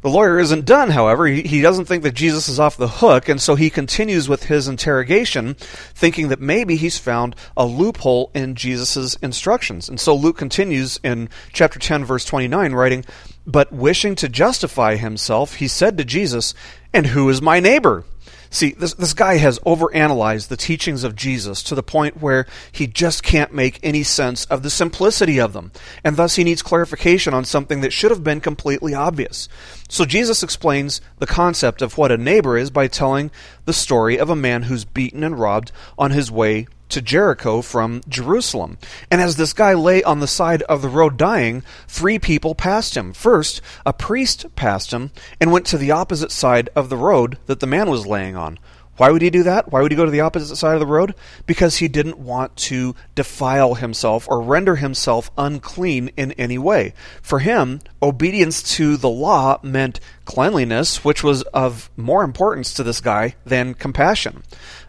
The 0.00 0.10
lawyer 0.10 0.38
isn't 0.38 0.64
done, 0.64 0.90
however. 0.90 1.26
He, 1.26 1.60
doesn't 1.60 1.86
think 1.86 2.04
that 2.04 2.14
Jesus 2.14 2.48
is 2.48 2.60
off 2.60 2.76
the 2.76 2.86
hook, 2.86 3.28
and 3.28 3.40
so 3.40 3.56
he 3.56 3.68
continues 3.68 4.28
with 4.28 4.44
his 4.44 4.68
interrogation, 4.68 5.54
thinking 5.54 6.28
that 6.28 6.40
maybe 6.40 6.76
he's 6.76 6.98
found 6.98 7.34
a 7.56 7.66
loophole 7.66 8.30
in 8.32 8.54
Jesus' 8.54 9.16
instructions. 9.16 9.88
And 9.88 9.98
so 9.98 10.14
Luke 10.14 10.38
continues 10.38 11.00
in 11.02 11.28
chapter 11.52 11.80
10, 11.80 12.04
verse 12.04 12.24
29, 12.24 12.74
writing, 12.74 13.04
But 13.44 13.72
wishing 13.72 14.14
to 14.16 14.28
justify 14.28 14.94
himself, 14.94 15.54
he 15.54 15.66
said 15.66 15.98
to 15.98 16.04
Jesus, 16.04 16.54
And 16.94 17.08
who 17.08 17.28
is 17.28 17.42
my 17.42 17.58
neighbor? 17.58 18.04
See, 18.50 18.70
this, 18.72 18.94
this 18.94 19.14
guy 19.14 19.36
has 19.36 19.58
overanalyzed 19.60 20.48
the 20.48 20.56
teachings 20.56 21.04
of 21.04 21.14
Jesus 21.14 21.62
to 21.64 21.74
the 21.74 21.82
point 21.82 22.22
where 22.22 22.46
he 22.72 22.86
just 22.86 23.22
can't 23.22 23.52
make 23.52 23.78
any 23.82 24.02
sense 24.02 24.44
of 24.46 24.62
the 24.62 24.70
simplicity 24.70 25.38
of 25.38 25.52
them, 25.52 25.72
and 26.02 26.16
thus 26.16 26.36
he 26.36 26.44
needs 26.44 26.62
clarification 26.62 27.34
on 27.34 27.44
something 27.44 27.80
that 27.82 27.92
should 27.92 28.10
have 28.10 28.24
been 28.24 28.40
completely 28.40 28.94
obvious. 28.94 29.48
So 29.88 30.04
Jesus 30.04 30.42
explains 30.42 31.00
the 31.18 31.26
concept 31.26 31.82
of 31.82 31.98
what 31.98 32.12
a 32.12 32.16
neighbor 32.16 32.56
is 32.56 32.70
by 32.70 32.88
telling 32.88 33.30
the 33.64 33.72
story 33.72 34.18
of 34.18 34.30
a 34.30 34.36
man 34.36 34.64
who's 34.64 34.84
beaten 34.84 35.22
and 35.22 35.38
robbed 35.38 35.72
on 35.98 36.10
his 36.10 36.30
way 36.30 36.66
to 36.90 37.02
Jericho 37.02 37.62
from 37.62 38.02
Jerusalem. 38.08 38.78
And 39.10 39.20
as 39.20 39.36
this 39.36 39.52
guy 39.52 39.74
lay 39.74 40.02
on 40.02 40.20
the 40.20 40.26
side 40.26 40.62
of 40.62 40.82
the 40.82 40.88
road 40.88 41.16
dying, 41.16 41.62
three 41.86 42.18
people 42.18 42.54
passed 42.54 42.96
him. 42.96 43.12
First, 43.12 43.60
a 43.84 43.92
priest 43.92 44.46
passed 44.56 44.92
him 44.92 45.10
and 45.40 45.52
went 45.52 45.66
to 45.66 45.78
the 45.78 45.90
opposite 45.90 46.32
side 46.32 46.68
of 46.74 46.88
the 46.88 46.96
road 46.96 47.38
that 47.46 47.60
the 47.60 47.66
man 47.66 47.90
was 47.90 48.06
laying 48.06 48.36
on. 48.36 48.58
Why 48.98 49.12
would 49.12 49.22
he 49.22 49.30
do 49.30 49.44
that? 49.44 49.70
Why 49.70 49.80
would 49.80 49.92
he 49.92 49.96
go 49.96 50.04
to 50.04 50.10
the 50.10 50.22
opposite 50.22 50.56
side 50.56 50.74
of 50.74 50.80
the 50.80 50.86
road? 50.86 51.14
Because 51.46 51.76
he 51.76 51.86
didn't 51.86 52.18
want 52.18 52.56
to 52.56 52.96
defile 53.14 53.74
himself 53.74 54.26
or 54.28 54.40
render 54.40 54.74
himself 54.74 55.30
unclean 55.38 56.10
in 56.16 56.32
any 56.32 56.58
way. 56.58 56.94
For 57.22 57.38
him, 57.38 57.80
obedience 58.02 58.60
to 58.74 58.96
the 58.96 59.08
law 59.08 59.60
meant 59.62 60.00
cleanliness, 60.24 61.04
which 61.04 61.22
was 61.22 61.42
of 61.42 61.90
more 61.96 62.24
importance 62.24 62.74
to 62.74 62.82
this 62.82 63.00
guy 63.00 63.36
than 63.46 63.74
compassion. 63.74 64.42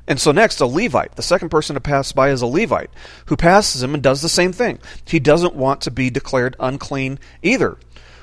And 0.10 0.20
so 0.20 0.32
next, 0.32 0.60
a 0.60 0.66
Levite. 0.66 1.16
The 1.16 1.22
second 1.22 1.50
person 1.50 1.76
to 1.76 1.80
pass 1.80 2.12
by 2.12 2.32
is 2.32 2.42
a 2.42 2.48
Levite, 2.48 2.90
who 3.28 3.38
passes 3.38 3.84
him 3.84 3.94
and 3.94 4.02
does 4.02 4.24
the 4.24 4.28
same 4.28 4.52
thing. 4.52 4.80
He 5.06 5.20
doesn't 5.20 5.54
want 5.54 5.82
to 5.82 5.92
be 5.92 6.10
declared 6.10 6.56
unclean 6.60 7.20
either. 7.44 7.78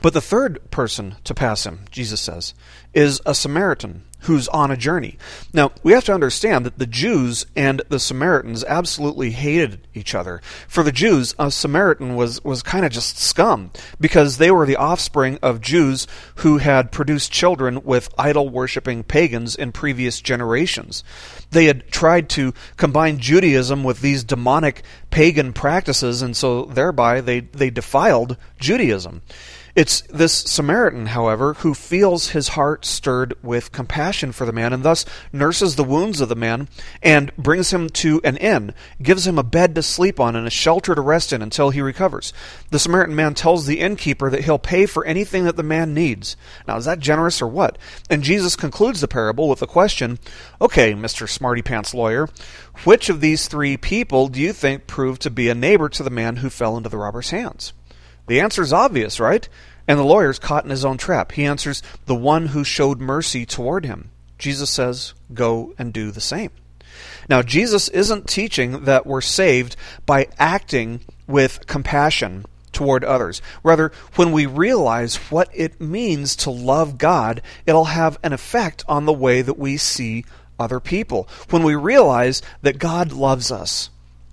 But 0.06 0.14
the 0.14 0.20
third 0.20 0.70
person 0.70 1.16
to 1.24 1.34
pass 1.34 1.66
him, 1.66 1.80
Jesus 1.90 2.20
says, 2.20 2.54
is 2.94 3.20
a 3.26 3.34
Samaritan 3.34 4.04
who's 4.20 4.46
on 4.46 4.70
a 4.70 4.76
journey. 4.76 5.18
Now, 5.52 5.72
we 5.82 5.94
have 5.94 6.04
to 6.04 6.14
understand 6.14 6.64
that 6.64 6.78
the 6.78 6.86
Jews 6.86 7.44
and 7.56 7.82
the 7.88 7.98
Samaritans 7.98 8.62
absolutely 8.62 9.30
hated 9.30 9.86
each 9.94 10.14
other. 10.14 10.40
For 10.68 10.84
the 10.84 10.92
Jews, 10.92 11.34
a 11.40 11.50
Samaritan 11.50 12.14
was, 12.14 12.42
was 12.44 12.62
kind 12.62 12.86
of 12.86 12.92
just 12.92 13.18
scum 13.18 13.72
because 14.00 14.38
they 14.38 14.52
were 14.52 14.64
the 14.64 14.76
offspring 14.76 15.40
of 15.42 15.60
Jews 15.60 16.06
who 16.36 16.58
had 16.58 16.92
produced 16.92 17.32
children 17.32 17.82
with 17.82 18.14
idol 18.16 18.48
worshipping 18.48 19.02
pagans 19.02 19.56
in 19.56 19.72
previous 19.72 20.20
generations. 20.20 21.02
They 21.50 21.64
had 21.64 21.88
tried 21.90 22.28
to 22.30 22.54
combine 22.76 23.18
Judaism 23.18 23.82
with 23.82 24.02
these 24.02 24.22
demonic 24.22 24.82
pagan 25.10 25.52
practices, 25.52 26.22
and 26.22 26.36
so 26.36 26.64
thereby 26.64 27.20
they, 27.20 27.40
they 27.40 27.70
defiled 27.70 28.36
Judaism. 28.60 29.22
It's 29.76 30.00
this 30.08 30.32
Samaritan, 30.32 31.08
however, 31.08 31.52
who 31.52 31.74
feels 31.74 32.30
his 32.30 32.48
heart 32.48 32.86
stirred 32.86 33.34
with 33.42 33.72
compassion 33.72 34.32
for 34.32 34.46
the 34.46 34.52
man 34.52 34.72
and 34.72 34.82
thus 34.82 35.04
nurses 35.34 35.76
the 35.76 35.84
wounds 35.84 36.22
of 36.22 36.30
the 36.30 36.34
man 36.34 36.68
and 37.02 37.30
brings 37.36 37.74
him 37.74 37.90
to 37.90 38.22
an 38.24 38.38
inn, 38.38 38.72
gives 39.02 39.26
him 39.26 39.38
a 39.38 39.42
bed 39.42 39.74
to 39.74 39.82
sleep 39.82 40.18
on 40.18 40.34
and 40.34 40.46
a 40.46 40.50
shelter 40.50 40.94
to 40.94 41.00
rest 41.02 41.30
in 41.30 41.42
until 41.42 41.68
he 41.68 41.82
recovers. 41.82 42.32
The 42.70 42.78
Samaritan 42.78 43.14
man 43.14 43.34
tells 43.34 43.66
the 43.66 43.80
innkeeper 43.80 44.30
that 44.30 44.44
he'll 44.44 44.58
pay 44.58 44.86
for 44.86 45.04
anything 45.04 45.44
that 45.44 45.56
the 45.56 45.62
man 45.62 45.92
needs. 45.92 46.38
Now, 46.66 46.78
is 46.78 46.86
that 46.86 46.98
generous 46.98 47.42
or 47.42 47.46
what? 47.46 47.76
And 48.08 48.22
Jesus 48.22 48.56
concludes 48.56 49.02
the 49.02 49.08
parable 49.08 49.46
with 49.46 49.58
the 49.58 49.66
question 49.66 50.18
Okay, 50.58 50.94
Mr. 50.94 51.28
Smarty 51.28 51.60
Pants 51.60 51.92
lawyer, 51.92 52.30
which 52.84 53.10
of 53.10 53.20
these 53.20 53.46
three 53.46 53.76
people 53.76 54.28
do 54.28 54.40
you 54.40 54.54
think 54.54 54.86
proved 54.86 55.20
to 55.20 55.30
be 55.30 55.50
a 55.50 55.54
neighbor 55.54 55.90
to 55.90 56.02
the 56.02 56.08
man 56.08 56.36
who 56.36 56.48
fell 56.48 56.78
into 56.78 56.88
the 56.88 56.96
robber's 56.96 57.28
hands? 57.28 57.74
The 58.26 58.40
answer 58.40 58.62
is 58.62 58.72
obvious, 58.72 59.20
right? 59.20 59.48
And 59.88 59.98
the 59.98 60.04
lawyer's 60.04 60.38
caught 60.38 60.64
in 60.64 60.70
his 60.70 60.84
own 60.84 60.98
trap. 60.98 61.32
He 61.32 61.44
answers, 61.44 61.82
the 62.06 62.14
one 62.14 62.46
who 62.46 62.64
showed 62.64 63.00
mercy 63.00 63.46
toward 63.46 63.84
him. 63.84 64.10
Jesus 64.38 64.68
says, 64.70 65.14
go 65.32 65.74
and 65.78 65.92
do 65.92 66.10
the 66.10 66.20
same. 66.20 66.50
Now, 67.28 67.42
Jesus 67.42 67.88
isn't 67.88 68.28
teaching 68.28 68.84
that 68.84 69.06
we're 69.06 69.20
saved 69.20 69.76
by 70.06 70.28
acting 70.38 71.00
with 71.26 71.66
compassion 71.66 72.44
toward 72.72 73.04
others. 73.04 73.40
Rather, 73.62 73.90
when 74.16 74.32
we 74.32 74.46
realize 74.46 75.16
what 75.30 75.48
it 75.54 75.80
means 75.80 76.36
to 76.36 76.50
love 76.50 76.98
God, 76.98 77.42
it'll 77.64 77.86
have 77.86 78.18
an 78.22 78.32
effect 78.32 78.84
on 78.86 79.06
the 79.06 79.12
way 79.12 79.42
that 79.42 79.58
we 79.58 79.76
see 79.76 80.24
other 80.58 80.80
people. 80.80 81.28
When 81.50 81.62
we 81.62 81.74
realize 81.74 82.42
that 82.62 82.78
God 82.78 83.12
loves 83.12 83.50
us, 83.50 83.90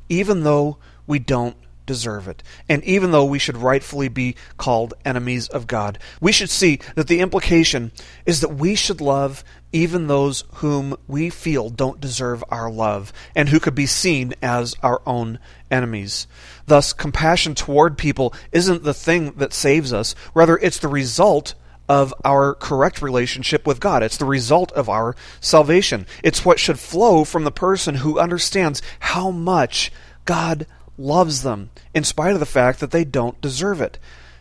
even 0.09 0.43
though 0.43 0.77
we 1.07 1.19
don't 1.19 1.55
deserve 1.85 2.27
it. 2.27 2.43
And 2.69 2.83
even 2.83 3.11
though 3.11 3.25
we 3.25 3.39
should 3.39 3.57
rightfully 3.57 4.07
be 4.07 4.35
called 4.57 4.93
enemies 5.05 5.47
of 5.47 5.67
God, 5.67 5.99
we 6.21 6.31
should 6.31 6.49
see 6.49 6.79
that 6.95 7.07
the 7.07 7.19
implication 7.19 7.91
is 8.25 8.41
that 8.41 8.55
we 8.55 8.75
should 8.75 9.01
love 9.01 9.43
even 9.71 10.07
those 10.07 10.43
whom 10.55 10.95
we 11.07 11.29
feel 11.29 11.69
don't 11.69 11.99
deserve 11.99 12.43
our 12.49 12.69
love 12.69 13.11
and 13.35 13.49
who 13.49 13.59
could 13.59 13.75
be 13.75 13.87
seen 13.87 14.33
as 14.41 14.75
our 14.83 15.01
own 15.05 15.39
enemies. 15.71 16.27
Thus, 16.67 16.93
compassion 16.93 17.55
toward 17.55 17.97
people 17.97 18.33
isn't 18.51 18.83
the 18.83 18.93
thing 18.93 19.31
that 19.37 19.53
saves 19.53 19.91
us, 19.91 20.15
rather, 20.33 20.57
it's 20.57 20.79
the 20.79 20.87
result 20.87 21.55
of 21.89 22.13
our 22.23 22.53
correct 22.53 23.01
relationship 23.01 23.67
with 23.67 23.79
God. 23.79 24.03
It's 24.03 24.17
the 24.17 24.25
result 24.25 24.71
of 24.71 24.87
our 24.87 25.15
salvation. 25.41 26.05
It's 26.23 26.45
what 26.45 26.59
should 26.59 26.79
flow 26.79 27.25
from 27.25 27.43
the 27.43 27.51
person 27.51 27.95
who 27.95 28.19
understands 28.19 28.81
how 28.99 29.31
much 29.31 29.91
God 30.25 30.65
loves 30.97 31.43
them, 31.43 31.69
in 31.93 32.03
spite 32.03 32.33
of 32.33 32.39
the 32.39 32.45
fact 32.45 32.79
that 32.79 32.91
they 32.91 33.03
don't 33.03 33.41
deserve 33.41 33.81
it. 33.81 33.97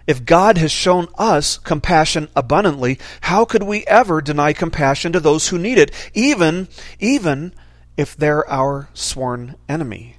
If 0.06 0.24
God 0.24 0.58
has 0.58 0.72
shown 0.72 1.08
us 1.16 1.58
compassion 1.58 2.28
abundantly, 2.34 2.98
how 3.22 3.44
could 3.44 3.62
we 3.62 3.86
ever 3.86 4.20
deny 4.20 4.52
compassion 4.52 5.12
to 5.12 5.20
those 5.20 5.48
who 5.48 5.58
need 5.58 5.78
it, 5.78 5.92
even, 6.12 6.68
even 6.98 7.54
if 7.96 8.16
they're 8.16 8.48
our 8.50 8.88
sworn 8.94 9.54
enemy? 9.68 10.16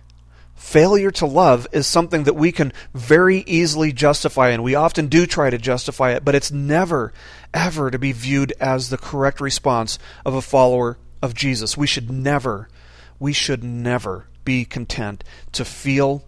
Failure 0.56 1.12
to 1.12 1.26
love 1.26 1.68
is 1.74 1.86
something 1.86 2.24
that 2.24 2.36
we 2.36 2.54
can 2.54 2.72
very 2.94 3.40
easily 3.40 3.92
justify, 3.92 4.50
and 4.50 4.64
we 4.64 4.76
often 4.76 5.08
do 5.08 5.26
try 5.26 5.50
to 5.50 5.58
justify 5.58 6.12
it, 6.12 6.24
but 6.24 6.36
it's 6.36 6.52
never, 6.52 7.12
ever 7.54 7.92
to 7.92 8.00
be 8.00 8.14
viewed 8.14 8.54
as 8.62 8.90
the 8.90 8.98
correct 8.98 9.42
response 9.42 10.00
of 10.26 10.34
a 10.34 10.42
follower 10.42 10.98
of 11.22 11.34
Jesus. 11.34 11.76
We 11.76 11.88
should 11.88 12.10
never, 12.10 12.70
we 13.20 13.34
should 13.34 13.64
never 13.64 14.28
be 14.46 14.66
content 14.66 15.24
to 15.54 15.66
feel 15.66 16.24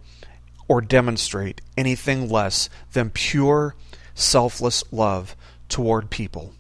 or 0.68 0.82
demonstrate 0.82 1.62
anything 1.78 2.30
less 2.30 2.70
than 2.94 3.10
pure, 3.10 3.76
selfless 4.14 4.84
love 4.92 5.36
toward 5.70 6.10
people. 6.10 6.54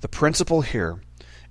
The 0.00 0.08
principle 0.08 0.62
here 0.62 1.00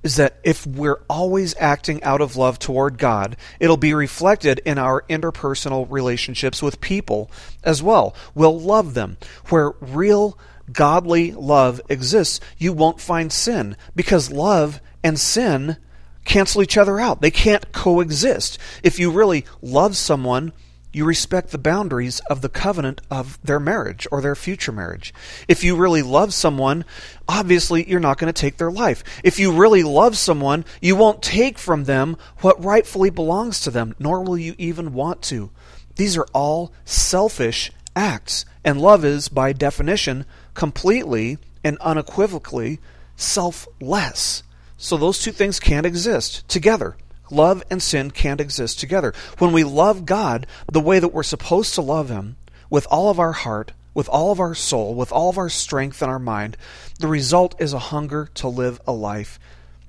is 0.03 0.15
that 0.15 0.39
if 0.43 0.65
we're 0.65 1.01
always 1.09 1.55
acting 1.59 2.03
out 2.03 2.21
of 2.21 2.35
love 2.35 2.57
toward 2.57 2.97
God, 2.97 3.37
it'll 3.59 3.77
be 3.77 3.93
reflected 3.93 4.59
in 4.65 4.77
our 4.77 5.03
interpersonal 5.03 5.85
relationships 5.89 6.61
with 6.61 6.81
people 6.81 7.29
as 7.63 7.83
well. 7.83 8.15
We'll 8.33 8.59
love 8.59 8.93
them. 8.93 9.17
Where 9.49 9.73
real 9.79 10.37
godly 10.71 11.31
love 11.33 11.81
exists, 11.89 12.39
you 12.57 12.73
won't 12.73 12.99
find 12.99 13.31
sin 13.31 13.77
because 13.95 14.31
love 14.31 14.81
and 15.03 15.19
sin 15.19 15.77
cancel 16.25 16.61
each 16.61 16.77
other 16.77 16.99
out. 16.99 17.21
They 17.21 17.31
can't 17.31 17.71
coexist. 17.71 18.57
If 18.83 18.99
you 18.99 19.11
really 19.11 19.45
love 19.61 19.97
someone, 19.97 20.53
you 20.93 21.05
respect 21.05 21.51
the 21.51 21.57
boundaries 21.57 22.19
of 22.29 22.41
the 22.41 22.49
covenant 22.49 23.01
of 23.09 23.39
their 23.43 23.59
marriage 23.59 24.07
or 24.11 24.21
their 24.21 24.35
future 24.35 24.71
marriage. 24.71 25.13
If 25.47 25.63
you 25.63 25.75
really 25.75 26.01
love 26.01 26.33
someone, 26.33 26.83
obviously 27.29 27.89
you're 27.89 27.99
not 27.99 28.17
going 28.17 28.31
to 28.31 28.39
take 28.39 28.57
their 28.57 28.71
life. 28.71 29.03
If 29.23 29.39
you 29.39 29.53
really 29.53 29.83
love 29.83 30.17
someone, 30.17 30.65
you 30.81 30.95
won't 30.95 31.21
take 31.21 31.57
from 31.57 31.85
them 31.85 32.17
what 32.39 32.63
rightfully 32.63 33.09
belongs 33.09 33.61
to 33.61 33.71
them, 33.71 33.95
nor 33.99 34.21
will 34.21 34.37
you 34.37 34.53
even 34.57 34.93
want 34.93 35.21
to. 35.23 35.49
These 35.95 36.17
are 36.17 36.27
all 36.33 36.73
selfish 36.83 37.71
acts, 37.95 38.45
and 38.63 38.81
love 38.81 39.05
is, 39.05 39.29
by 39.29 39.53
definition, 39.53 40.25
completely 40.53 41.37
and 41.63 41.77
unequivocally 41.79 42.79
selfless. 43.15 44.43
So 44.81 44.97
those 44.97 45.19
two 45.19 45.31
things 45.31 45.59
can't 45.59 45.85
exist 45.85 46.47
together. 46.49 46.97
Love 47.29 47.63
and 47.69 47.83
sin 47.83 48.09
can't 48.09 48.41
exist 48.41 48.79
together. 48.79 49.13
When 49.37 49.53
we 49.53 49.63
love 49.63 50.07
God 50.07 50.47
the 50.71 50.81
way 50.81 50.97
that 50.97 51.13
we're 51.13 51.21
supposed 51.21 51.75
to 51.75 51.81
love 51.81 52.09
Him, 52.09 52.35
with 52.71 52.87
all 52.89 53.11
of 53.11 53.19
our 53.19 53.31
heart, 53.31 53.73
with 53.93 54.09
all 54.09 54.31
of 54.31 54.39
our 54.39 54.55
soul, 54.55 54.95
with 54.95 55.11
all 55.11 55.29
of 55.29 55.37
our 55.37 55.49
strength 55.49 56.01
and 56.01 56.09
our 56.09 56.17
mind, 56.17 56.57
the 56.99 57.07
result 57.07 57.53
is 57.61 57.73
a 57.73 57.79
hunger 57.79 58.27
to 58.33 58.47
live 58.47 58.81
a 58.87 58.91
life 58.91 59.39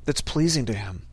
that's 0.04 0.20
pleasing 0.20 0.66
to 0.66 0.74
Him. 0.74 1.06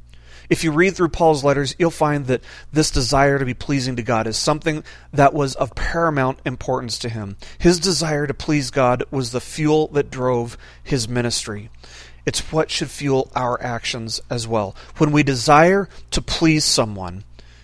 If 0.50 0.64
you 0.64 0.72
read 0.72 0.96
through 0.96 1.10
Paul's 1.10 1.44
letters, 1.44 1.76
you'll 1.80 1.92
find 1.92 2.26
that 2.26 2.44
this 2.74 2.90
desire 2.92 3.40
to 3.40 3.46
be 3.46 3.54
pleasing 3.54 3.96
to 3.96 4.04
God 4.04 4.26
is 4.26 4.36
something 4.36 4.84
that 5.14 5.34
was 5.34 5.56
of 5.56 5.76
paramount 5.76 6.40
importance 6.44 6.98
to 7.00 7.10
him. 7.10 7.38
His 7.60 7.80
desire 7.80 8.26
to 8.26 8.34
please 8.34 8.72
God 8.72 9.04
was 9.12 9.32
the 9.32 9.42
fuel 9.42 9.88
that 9.90 10.10
drove 10.10 10.58
his 10.84 11.08
ministry. 11.08 11.70
It's 12.30 12.52
what 12.52 12.70
should 12.70 12.92
fuel 12.92 13.32
our 13.36 13.60
actions 13.60 14.22
as 14.30 14.48
well. 14.48 14.76
When 14.98 15.12
we 15.12 15.24
desire 15.24 15.90
to 16.12 16.22
please 16.22 16.64
someone, 16.64 17.24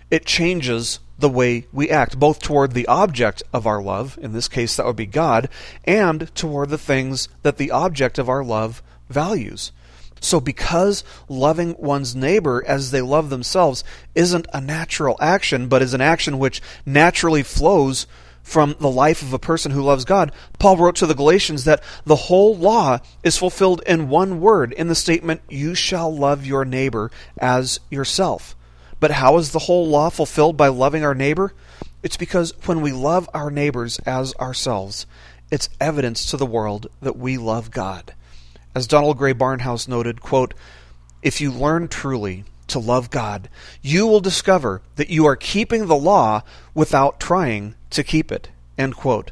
it 0.10 0.26
changes 0.26 0.98
the 1.20 1.30
way 1.30 1.68
we 1.72 1.92
act, 1.92 2.20
both 2.20 2.40
toward 2.40 2.72
the 2.72 2.88
object 2.88 3.44
of 3.54 3.68
our 3.68 3.80
love, 3.80 4.18
in 4.20 4.34
this 4.34 4.48
case 4.48 4.76
that 4.76 4.88
would 4.88 4.96
be 4.96 5.06
God, 5.06 5.50
and 5.84 6.34
toward 6.34 6.70
the 6.70 6.80
things 6.80 7.30
that 7.44 7.58
the 7.58 7.70
object 7.70 8.18
of 8.18 8.28
our 8.28 8.44
love 8.44 8.82
values. 9.08 9.72
So, 10.20 10.40
because 10.40 11.04
loving 11.30 11.76
one's 11.78 12.16
neighbor 12.16 12.64
as 12.66 12.90
they 12.90 13.02
love 13.02 13.30
themselves 13.30 13.84
isn't 14.16 14.48
a 14.52 14.62
natural 14.62 15.16
action, 15.22 15.68
but 15.68 15.84
is 15.84 15.94
an 15.94 16.02
action 16.02 16.40
which 16.40 16.60
naturally 16.88 17.44
flows 17.44 18.08
from 18.46 18.76
the 18.80 18.92
life 18.92 19.24
of 19.24 19.34
a 19.34 19.40
person 19.40 19.72
who 19.72 19.82
loves 19.82 20.06
God, 20.06 20.32
Paul 20.60 20.78
wrote 20.78 20.96
to 20.98 21.08
the 21.08 21.16
Galatians 21.16 21.64
that 21.64 21.84
the 22.06 22.16
whole 22.16 22.56
law 22.56 23.00
is 23.24 23.40
fulfilled 23.40 23.82
in 23.88 24.08
one 24.08 24.40
word 24.40 24.72
in 24.74 24.88
the 24.88 24.94
statement, 24.94 25.42
You 25.50 25.74
shall 25.74 26.16
love 26.16 26.46
your 26.46 26.64
neighbor 26.64 27.10
as 27.40 27.80
yourself. 27.90 28.56
But 29.00 29.12
how 29.12 29.38
is 29.38 29.52
the 29.52 29.60
whole 29.60 29.88
law 29.88 30.10
fulfilled 30.10 30.56
by 30.58 30.68
loving 30.68 31.04
our 31.04 31.16
neighbor? 31.16 31.54
It's 32.04 32.18
because 32.18 32.54
when 32.68 32.82
we 32.82 32.92
love 32.92 33.28
our 33.34 33.50
neighbors 33.50 33.98
as 34.06 34.36
ourselves, 34.36 35.08
it's 35.50 35.68
evidence 35.82 36.28
to 36.28 36.38
the 36.38 36.46
world 36.46 36.86
that 37.02 37.18
we 37.18 37.38
love 37.38 37.72
God. 37.72 38.14
As 38.76 38.86
Donald 38.86 39.18
Grey 39.18 39.34
Barnhouse 39.34 39.88
noted, 39.88 40.22
quote, 40.22 40.54
If 41.24 41.42
you 41.42 41.52
learn 41.52 41.88
truly 41.88 42.46
to 42.68 42.78
love 42.78 43.10
God, 43.10 43.50
you 43.82 44.06
will 44.06 44.20
discover 44.20 44.84
that 44.98 45.10
you 45.10 45.26
are 45.26 45.36
keeping 45.36 45.88
the 45.88 45.96
law 45.96 46.44
without 46.76 47.20
trying 47.20 47.74
to 47.96 48.04
keep 48.04 48.32
it. 48.32 48.50
End 48.78 48.96
quote. 48.96 49.32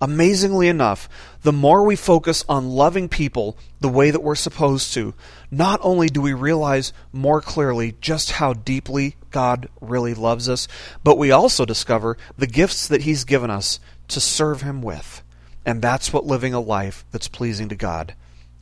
Amazingly 0.00 0.68
enough, 0.68 1.08
the 1.42 1.52
more 1.52 1.82
we 1.82 1.96
focus 1.96 2.44
on 2.48 2.68
loving 2.68 3.08
people 3.08 3.56
the 3.80 3.88
way 3.88 4.10
that 4.10 4.22
we're 4.22 4.34
supposed 4.34 4.92
to, 4.94 5.14
not 5.50 5.80
only 5.82 6.08
do 6.08 6.20
we 6.20 6.34
realize 6.34 6.92
more 7.12 7.40
clearly 7.40 7.94
just 8.00 8.32
how 8.32 8.52
deeply 8.52 9.16
God 9.30 9.68
really 9.80 10.12
loves 10.12 10.48
us, 10.48 10.68
but 11.02 11.16
we 11.16 11.30
also 11.30 11.64
discover 11.64 12.18
the 12.36 12.46
gifts 12.46 12.88
that 12.88 13.02
He's 13.02 13.24
given 13.24 13.50
us 13.50 13.80
to 14.08 14.20
serve 14.20 14.60
Him 14.60 14.82
with. 14.82 15.22
And 15.64 15.80
that's 15.80 16.12
what 16.12 16.26
living 16.26 16.52
a 16.52 16.60
life 16.60 17.04
that's 17.10 17.28
pleasing 17.28 17.68
to 17.70 17.76
God 17.76 18.14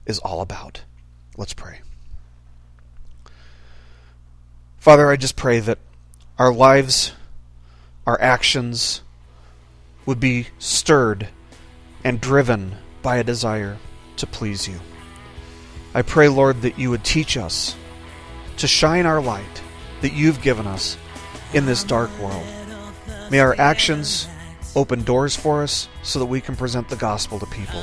is 0.06 0.20
all 0.20 0.40
about. 0.40 0.82
Let's 1.36 1.54
pray. 1.54 1.80
Father, 4.78 5.10
I 5.10 5.16
just 5.16 5.36
pray 5.36 5.60
that 5.60 5.78
our 6.38 6.52
lives, 6.52 7.12
our 8.06 8.20
actions, 8.20 9.00
would 10.06 10.20
be 10.20 10.48
stirred 10.58 11.28
and 12.04 12.20
driven 12.20 12.76
by 13.02 13.16
a 13.16 13.24
desire 13.24 13.78
to 14.16 14.26
please 14.26 14.68
you. 14.68 14.78
I 15.94 16.02
pray, 16.02 16.28
Lord, 16.28 16.62
that 16.62 16.78
you 16.78 16.90
would 16.90 17.04
teach 17.04 17.36
us 17.36 17.76
to 18.58 18.66
shine 18.66 19.06
our 19.06 19.20
light 19.20 19.62
that 20.00 20.12
you've 20.12 20.42
given 20.42 20.66
us 20.66 20.96
in 21.52 21.66
this 21.66 21.84
dark 21.84 22.10
world. 22.18 22.46
May 23.30 23.40
our 23.40 23.54
actions 23.58 24.28
open 24.76 25.02
doors 25.02 25.36
for 25.36 25.62
us 25.62 25.88
so 26.02 26.18
that 26.18 26.26
we 26.26 26.40
can 26.40 26.56
present 26.56 26.88
the 26.88 26.96
gospel 26.96 27.38
to 27.38 27.46
people. 27.46 27.80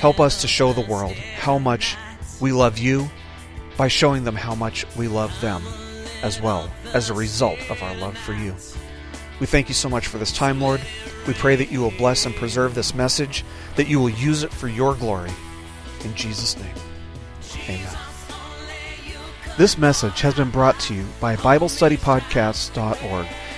Help 0.00 0.20
us 0.20 0.40
to 0.42 0.48
show 0.48 0.72
the 0.72 0.86
world 0.86 1.14
how 1.14 1.58
much 1.58 1.96
we 2.40 2.52
love 2.52 2.78
you 2.78 3.08
by 3.76 3.88
showing 3.88 4.24
them 4.24 4.36
how 4.36 4.54
much 4.54 4.84
we 4.96 5.08
love 5.08 5.32
them 5.40 5.62
as 6.22 6.40
well 6.40 6.70
as 6.92 7.10
a 7.10 7.14
result 7.14 7.58
of 7.70 7.82
our 7.82 7.94
love 7.96 8.18
for 8.18 8.32
you. 8.32 8.54
We 9.40 9.46
thank 9.46 9.68
you 9.68 9.74
so 9.74 9.88
much 9.88 10.06
for 10.06 10.18
this 10.18 10.32
time, 10.32 10.60
Lord. 10.60 10.80
We 11.26 11.34
pray 11.34 11.56
that 11.56 11.70
you 11.70 11.80
will 11.80 11.92
bless 11.92 12.26
and 12.26 12.34
preserve 12.34 12.74
this 12.74 12.94
message, 12.94 13.44
that 13.76 13.86
you 13.86 14.00
will 14.00 14.10
use 14.10 14.42
it 14.42 14.52
for 14.52 14.68
your 14.68 14.94
glory. 14.94 15.30
In 16.04 16.14
Jesus' 16.14 16.56
name, 16.56 16.74
amen. 17.68 17.96
This 19.56 19.76
message 19.76 20.20
has 20.20 20.34
been 20.34 20.50
brought 20.50 20.78
to 20.80 20.94
you 20.94 21.04
by 21.20 21.36
BibleStudyPodcasts.org. 21.36 23.26